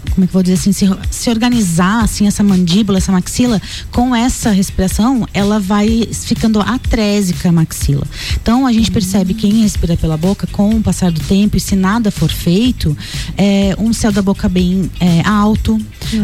[0.10, 3.62] como é que eu vou dizer assim, se, se organizar assim essa mandíbula, essa maxila
[3.92, 8.06] com essa respiração, ela vai ficando atrésica a maxila.
[8.42, 11.76] Então a gente percebe quem respira pela boca com o passar do tempo e se
[11.76, 12.96] nada for feito,
[13.38, 15.80] é um céu da boca bem é, alto.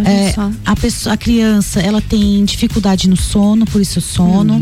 [0.06, 0.34] É,
[0.66, 4.60] a pessoa, a criança, ela tem dificuldade no sono, por isso o sono,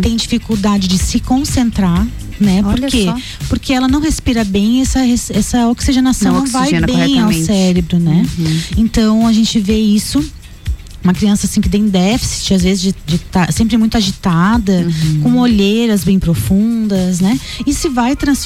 [0.00, 2.06] tem dificuldade de se concentrar,
[2.38, 2.62] né?
[2.64, 3.04] Olha Por quê?
[3.04, 3.16] só.
[3.48, 7.28] Porque ela não respira bem, essa, essa oxigenação Não não, vai bem ao.
[7.28, 7.44] Uhum.
[7.44, 8.26] cérebro, né?
[8.76, 10.24] Então a gente vê isso.
[11.04, 15.20] Uma criança assim que tem déficit, às vezes, de estar sempre muito agitada, Uhum.
[15.22, 17.38] com olheiras bem profundas, né?
[17.64, 18.44] E se vai, trans,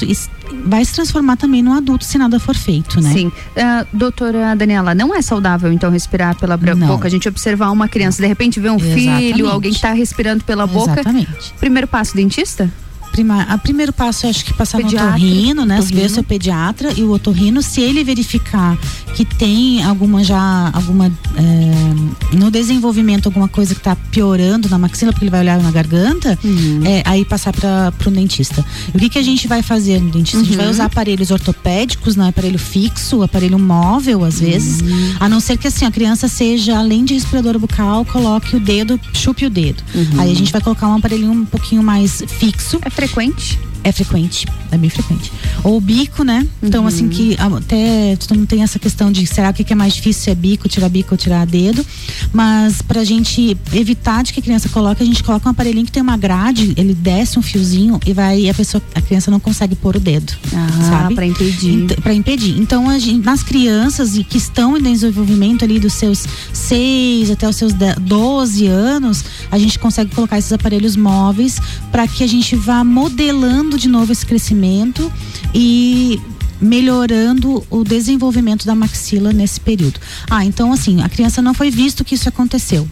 [0.65, 3.11] vai se transformar também num adulto se nada for feito, né?
[3.13, 3.31] Sim.
[3.57, 6.87] Ah, doutora Daniela, não é saudável então respirar pela Não.
[6.87, 7.07] boca?
[7.07, 9.33] A gente observar uma criança, de repente vê um Exatamente.
[9.33, 10.91] filho, alguém que está respirando pela boca.
[10.91, 11.53] Exatamente.
[11.59, 12.71] Primeiro passo, dentista?
[13.11, 15.75] Prima, a primeiro passo eu acho que passar Pediatra, no otorrino, né?
[15.79, 15.99] otorrino.
[15.99, 18.77] Ver o seu pediatra e o otorrino, se ele verificar
[19.15, 25.11] que tem alguma já, alguma é, no desenvolvimento alguma coisa que está piorando na maxila,
[25.11, 26.81] porque ele vai olhar na garganta, Uhum.
[26.85, 28.63] é, aí passar para o dentista.
[28.93, 30.39] E o que que a gente vai fazer no dentista?
[30.39, 30.71] A gente vai Uhum.
[30.71, 35.15] usar aparelhos ortopédicos, não aparelho fixo, aparelho móvel às vezes, Uhum.
[35.19, 38.99] a não ser que assim a criança seja além de respirador bucal, coloque o dedo,
[39.13, 39.83] chupe o dedo.
[39.93, 40.19] Uhum.
[40.21, 42.79] Aí a gente vai colocar um aparelhinho um pouquinho mais fixo.
[42.83, 43.59] É frequente?
[43.83, 45.31] É frequente, é bem frequente.
[45.63, 46.45] Ou o bico, né?
[46.61, 50.21] Então, assim, que até todo mundo tem essa questão de será que é mais difícil
[50.21, 51.83] se é bico, tirar bico ou tirar dedo.
[52.31, 55.91] Mas pra gente evitar de que a criança coloque, a gente coloca um aparelhinho que
[55.91, 59.39] tem uma grade, ele desce um fiozinho e vai, e a pessoa, a criança não
[59.39, 60.31] consegue pôr o dedo.
[60.53, 61.15] Ah, sabe?
[61.15, 61.73] pra impedir.
[61.73, 62.59] Ent- para impedir.
[62.59, 66.23] Então, a gente, nas crianças que estão em desenvolvimento ali dos seus
[66.53, 71.59] 6 até os seus 10, 12 anos, a gente consegue colocar esses aparelhos móveis
[71.91, 75.11] para que a gente vá modelando de novo esse crescimento
[75.55, 76.19] e
[76.61, 79.99] melhorando o desenvolvimento da maxila nesse período.
[80.29, 82.87] Ah, então assim, a criança não foi visto que isso aconteceu.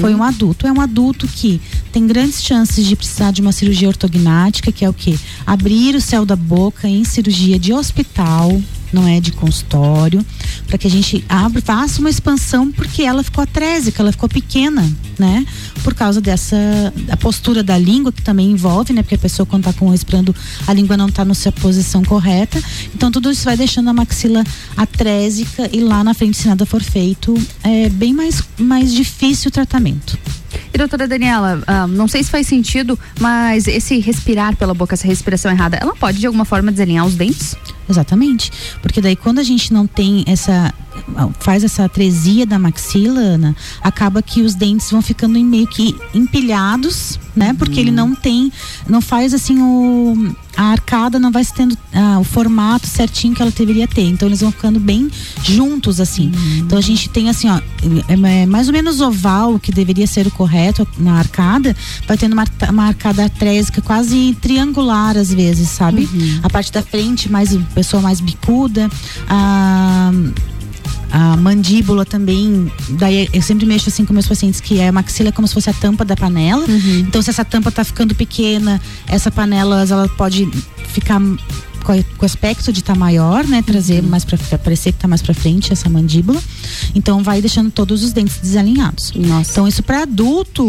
[0.00, 0.66] Foi um adulto.
[0.66, 1.60] É um adulto que
[1.92, 5.16] tem grandes chances de precisar de uma cirurgia ortognática, que é o quê?
[5.46, 8.60] Abrir o céu da boca em cirurgia de hospital,
[8.92, 10.24] não é de consultório,
[10.66, 14.90] para que a gente abra, faça uma expansão, porque ela ficou atrésica, ela ficou pequena,
[15.18, 15.46] né?
[15.82, 16.56] Por causa dessa
[17.08, 19.02] a postura da língua, que também envolve, né?
[19.02, 20.34] Porque a pessoa quando está com respirando,
[20.66, 22.62] a língua não está na sua posição correta.
[22.94, 24.44] Então tudo isso vai deixando a maxila
[24.76, 29.52] atrésica e lá na frente, se nada for feito, é bem mais, mais difícil o
[29.52, 30.18] tratamento.
[30.72, 35.06] E doutora Daniela, ah, não sei se faz sentido, mas esse respirar pela boca, essa
[35.06, 37.56] respiração errada, ela pode de alguma forma desalinhar os dentes?
[37.88, 38.50] Exatamente.
[38.80, 40.72] Porque daí quando a gente não tem essa
[41.40, 45.96] faz essa atresia da maxila, Ana, acaba que os dentes vão ficando em meio que
[46.14, 47.54] empilhados, né?
[47.58, 48.52] Porque ele não tem,
[48.88, 53.50] não faz assim o a arcada não vai tendo ah, o formato certinho que ela
[53.50, 54.02] deveria ter.
[54.02, 55.10] Então eles vão ficando bem
[55.42, 56.30] juntos assim.
[56.58, 57.60] Então a gente tem assim, ó,
[58.08, 61.74] é, é mais ou menos oval, que deveria ser o correto na arcada,
[62.06, 66.08] vai tendo uma, uma arcada atrésica quase triangular às vezes, sabe?
[66.42, 68.90] A parte da frente mais pessoa mais bicuda,
[69.28, 70.10] a
[71.12, 72.72] a mandíbula também.
[72.88, 75.52] Daí eu sempre mexo assim com meus pacientes que é a maxila é como se
[75.52, 76.64] fosse a tampa da panela.
[77.00, 80.48] Então se essa tampa tá ficando pequena, essa panela ela pode
[80.88, 81.20] ficar
[81.84, 83.60] com o aspecto de estar maior, né?
[83.60, 86.40] Trazer mais para parecer que tá mais para frente essa mandíbula.
[86.94, 89.12] Então vai deixando todos os dentes desalinhados.
[89.14, 90.66] Então isso para adulto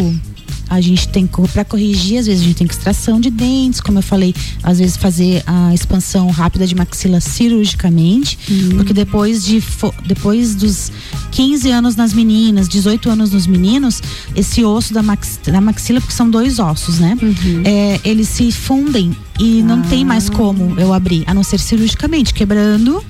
[0.70, 4.00] a gente tem para corrigir, às vezes a gente tem que extração de dentes, como
[4.00, 4.34] eu falei,
[4.64, 8.38] às vezes fazer a expansão rápida de maxila cirurgicamente,
[8.76, 9.64] porque depois de
[10.06, 10.92] depois dos
[11.32, 14.02] 15 anos nas meninas, 18 anos nos meninos,
[14.36, 17.18] esse osso da, max, da maxila, porque são dois ossos, né?
[17.66, 22.34] É, eles se fundem e não tem mais como eu abrir, a não ser cirurgicamente,
[22.34, 23.04] quebrando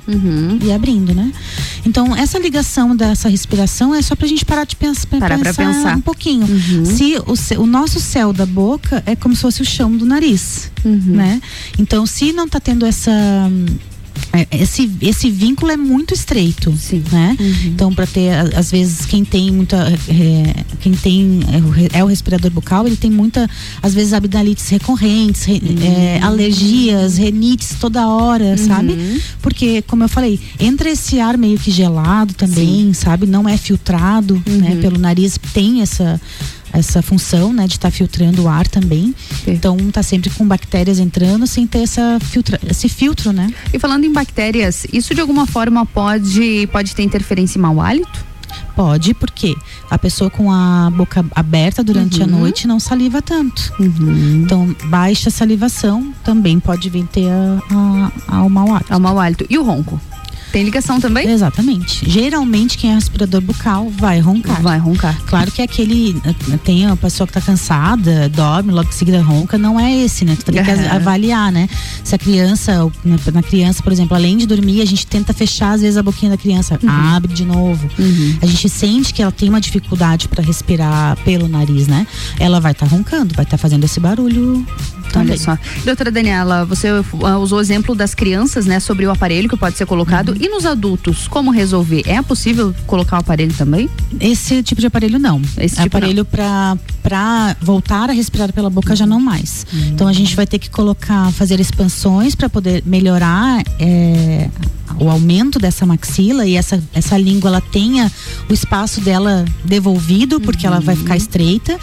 [0.64, 1.32] e abrindo, né?
[1.86, 5.98] Então, essa ligação dessa respiração é só pra gente parar de pensar, Parar pra pensar.
[5.98, 6.48] um pouquinho.
[6.86, 10.06] Se o, ce- o nosso céu da boca é como se fosse o chão do
[10.06, 11.41] nariz, né?
[11.78, 13.11] Então, se não tá tendo essa
[14.32, 16.74] é, esse, esse vínculo é muito estreito,
[17.11, 17.36] né?
[17.65, 19.78] Então, para ter, às vezes, quem tem muita.
[20.07, 21.40] é, quem tem.
[21.52, 23.48] É o, é o respirador bucal, ele tem muita,
[23.82, 28.94] às vezes, abdalites recorrentes, re- é, alergias, renites toda hora, sabe?
[29.41, 33.26] Porque, como eu falei, entra esse ar meio que gelado também, sabe?
[33.28, 34.78] Não é filtrado, né?
[34.82, 36.20] Pelo nariz, tem essa
[36.74, 39.14] essa função, né, de estar filtrando o ar também.
[39.48, 43.54] Então, tá sempre com bactérias entrando sem ter essa filtra, esse filtro, né?
[43.72, 48.26] E falando em bactérias, isso de alguma forma pode, pode ter interferência em mau hálito?
[48.76, 49.56] Pode, porque
[49.90, 53.72] a pessoa com a boca aberta durante a noite não saliva tanto.
[53.80, 58.94] Então, baixa salivação também pode vir ter a, a- ao mau hálito.
[58.94, 59.45] Ao mau hálito.
[59.50, 60.00] E o ronco?
[60.54, 61.28] Tem ligação também?
[61.28, 62.08] Exatamente.
[62.08, 64.62] Geralmente, quem é respirador bucal vai roncar.
[64.62, 65.20] Vai roncar.
[65.26, 66.16] Claro que aquele.
[66.64, 70.38] Tem a pessoa que tá cansada, dorme, logo em seguida ronca, não é esse, né?
[70.38, 71.68] Tu tem que avaliar, né?
[72.04, 72.88] Se a criança,
[73.34, 76.30] na, criança, por exemplo, além de dormir, a gente tenta fechar às vezes a boquinha
[76.30, 77.90] da criança, abre de novo.
[78.40, 82.06] A gente sente que ela tem uma dificuldade para respirar pelo nariz, né?
[82.40, 84.64] Ela vai estar roncando, vai estar fazendo esse barulho.
[85.12, 85.32] Também.
[85.32, 85.58] Olha só.
[85.86, 86.90] Doutora Daniela, você
[87.40, 90.30] usou o exemplo das crianças, né, sobre o aparelho que pode ser colocado.
[90.30, 90.43] Uhum.
[90.44, 92.03] E nos adultos, como resolver?
[92.06, 93.90] É possível colocar o aparelho também?
[94.20, 95.41] Esse tipo de aparelho não.
[95.57, 99.65] Esse tipo aparelho para para voltar a respirar pela boca já não mais.
[99.74, 99.91] Hum.
[99.94, 104.49] Então a gente vai ter que colocar, fazer expansões para poder melhorar é,
[104.99, 108.11] o aumento dessa maxila e essa essa língua ela tenha
[108.49, 111.02] o espaço dela devolvido porque ela vai Uhum.
[111.03, 111.80] ficar estreita.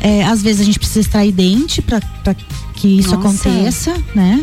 [0.00, 2.00] É, às vezes a gente precisa extrair dente para
[2.84, 3.48] que isso Nossa.
[3.48, 4.42] aconteça, né?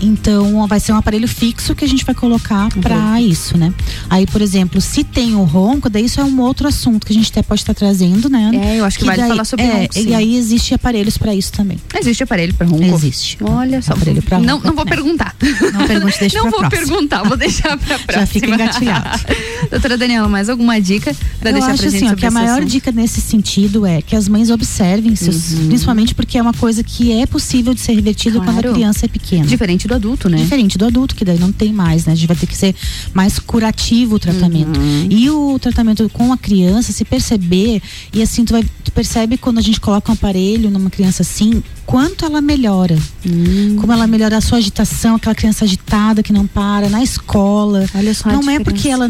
[0.00, 3.74] Então vai ser um aparelho fixo que a gente vai colocar para isso, né?
[4.08, 7.16] Aí, por exemplo, se tem o ronco, daí isso é um outro assunto que a
[7.16, 8.50] gente até pode estar trazendo, né?
[8.54, 10.08] É, eu acho que vale daí- falar sobre é, ronco, sim.
[10.08, 11.78] E aí existe aparelhos para isso também.
[12.00, 12.82] Existe aparelho para ronco?
[12.84, 13.36] Existe.
[13.42, 13.92] Olha só.
[13.92, 14.90] Aparelho pra não, ronco, não vou né?
[14.90, 15.36] perguntar.
[15.72, 16.70] Não pergunte, deixa Não vou próxima.
[16.86, 18.20] perguntar, vou deixar pra próxima.
[18.20, 19.20] Já fica engatilhado.
[19.70, 21.10] Doutora Daniela, mais alguma dica
[21.42, 22.70] Eu deixar acho pra gente assim, ó, que a maior assunto?
[22.70, 25.66] dica nesse sentido é que as mães observem, seus, Uhum.
[25.68, 28.72] principalmente porque é uma coisa que é possível de ser revertida quando a Claro.
[28.72, 29.44] criança é pequena.
[29.46, 30.38] Diferente do adulto, né?
[30.38, 32.12] Diferente do adulto, que daí não tem mais, né?
[32.12, 32.74] A gente vai ter que ser
[33.12, 34.78] mais curativo o tratamento.
[34.78, 35.08] Uhum.
[35.10, 37.82] E o tratamento com a criança, se perceber,
[38.12, 41.62] e assim, tu, vai, tu percebe quando a gente coloca um aparelho numa criança assim,
[41.84, 42.98] quanto ela melhora.
[43.26, 43.76] Hum.
[43.80, 47.86] Como ela melhora a sua agitação, aquela criança agitada que não para, na escola.
[47.94, 49.08] Olha só não é porque ela,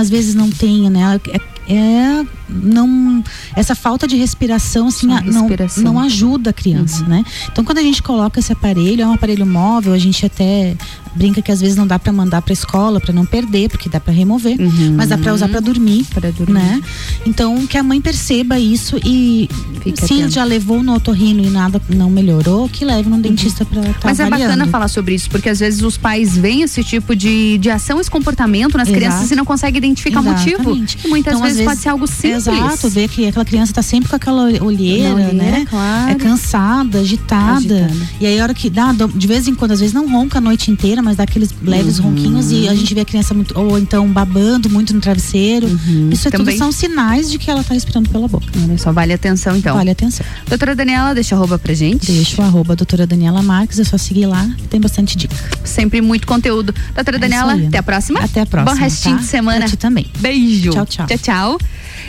[0.00, 1.00] às vezes, não tenha, né?
[1.00, 3.22] Ela É, é não
[3.56, 7.08] essa falta de respiração assim a- não, não ajuda a criança, Uhum.
[7.08, 7.24] né?
[7.50, 10.76] Então quando a gente coloca esse aparelho, é um aparelho móvel, a gente até
[11.16, 14.00] brinca que às vezes não dá para mandar para escola para não perder, porque dá
[14.00, 14.56] para remover,
[14.96, 16.52] mas dá para usar para dormir, Pra dormir.
[16.54, 16.82] né?
[17.24, 19.48] Então que a mãe perceba isso e
[19.82, 23.80] Fique se já levou no otorrino e nada não melhorou, que leve no dentista para
[23.80, 24.52] estar Mas é avaliando.
[24.52, 28.00] bacana falar sobre isso, porque às vezes os pais veem esse tipo de, de ação,
[28.00, 28.98] esse comportamento nas Exato.
[29.04, 30.74] crianças e não conseguem identificar o motivo.
[31.04, 32.46] E muitas Então, às vezes, pode ser algo simples.
[32.46, 35.66] Exato, ver que aquela criança tá sempre com aquela olheira, olheira, né?
[35.68, 36.10] claro.
[36.10, 37.56] É cansada, agitada.
[37.56, 37.90] Agitada.
[38.20, 40.40] E aí a hora que dá, de vez em quando, às vezes não ronca a
[40.40, 42.10] noite inteira, mas dá aqueles leves Uhum.
[42.10, 45.66] ronquinhos e a gente vê a criança muito, ou então babando muito no travesseiro.
[45.66, 46.32] Isso é Uhum.
[46.38, 46.54] Também.
[46.54, 48.46] tudo são sinais de que ela tá respirando pela boca.
[48.62, 49.74] Olha só, vale atenção então.
[49.76, 50.24] Vale atenção.
[50.48, 52.10] Doutora Daniela, deixa arroba pra gente.
[52.10, 55.34] Deixa o arroba doutora Daniela Marques, é só seguir lá, tem bastante dica.
[55.64, 56.74] Sempre muito conteúdo.
[56.94, 58.20] Doutora É Daniela, até a próxima.
[58.20, 59.22] Até a próxima, Bom restinho tá?
[59.22, 59.58] de semana.
[59.60, 60.06] Pra ti também.
[60.18, 60.70] Beijo.
[60.72, 61.06] Tchau, tchau.
[61.06, 61.43] Tchau, tchau.
[61.44, 61.58] now.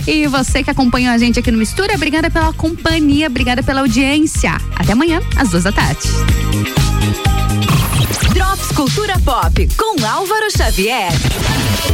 [0.08, 4.58] E você que acompanha a gente aqui no Mistura, obrigada pela companhia, obrigada pela audiência.
[4.76, 6.08] Até amanhã, às duas da tarde.
[8.34, 11.12] Drops Cultura Pop com Álvaro Xavier.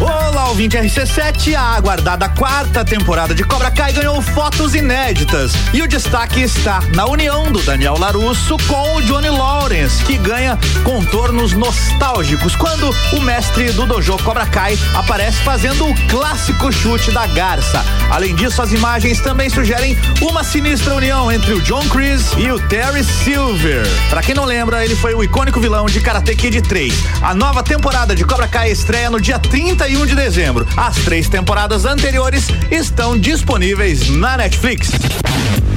[0.01, 5.51] Olá, ouvinte RC7, a aguardada quarta temporada de Cobra Kai ganhou fotos inéditas.
[5.73, 10.57] E o destaque está na união do Daniel Larusso com o Johnny Lawrence, que ganha
[10.83, 17.27] contornos nostálgicos quando o mestre do dojo Cobra Kai aparece fazendo o clássico chute da
[17.27, 17.83] garça.
[18.09, 22.59] Além disso, as imagens também sugerem uma sinistra união entre o John Chris e o
[22.67, 23.87] Terry Silver.
[24.09, 26.93] Pra quem não lembra, ele foi o icônico vilão de Karate Kid 3.
[27.21, 30.67] A nova temporada de Cobra Kai estreia no dia 31 de dezembro.
[30.75, 34.91] As três temporadas anteriores estão disponíveis na Netflix.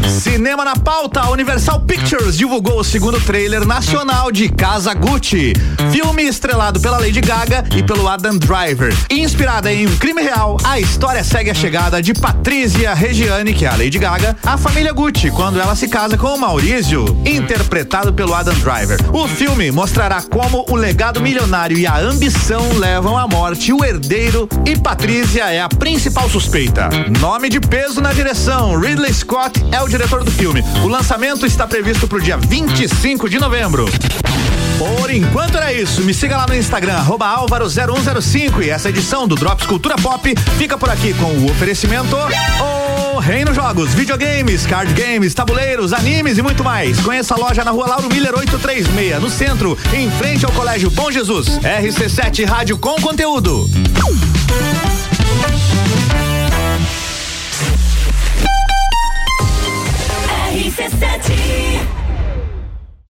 [0.09, 5.53] Cinema na pauta, Universal Pictures divulgou o segundo trailer nacional de Casa Gucci,
[5.91, 8.95] filme estrelado pela Lady Gaga e pelo Adam Driver.
[9.11, 13.69] Inspirada em um crime real, a história segue a chegada de Patrícia Regiane, que é
[13.69, 18.35] a Lady Gaga, à família Gucci, quando ela se casa com o Maurício, interpretado pelo
[18.35, 18.99] Adam Driver.
[19.13, 24.49] O filme mostrará como o legado milionário e a ambição levam à morte o herdeiro
[24.67, 26.89] e Patrícia é a principal suspeita.
[27.21, 30.61] Nome de peso na direção, Ridley Scott é o diretor do filme.
[30.83, 33.87] O lançamento está previsto para o dia 25 de novembro.
[34.77, 36.03] Por enquanto era isso.
[36.03, 38.65] Me siga lá no Instagram, Álvaro0105.
[38.65, 42.17] E essa edição do Drops Cultura Pop fica por aqui com o oferecimento.
[42.61, 46.99] O Reino Jogos, videogames, card games, tabuleiros, animes e muito mais.
[46.99, 51.13] Conheça a loja na rua Lauro Miller 836, no centro, em frente ao Colégio Bom
[51.13, 51.61] Jesus.
[51.61, 53.71] RC7 Rádio com conteúdo.
[60.77, 61.74] RC7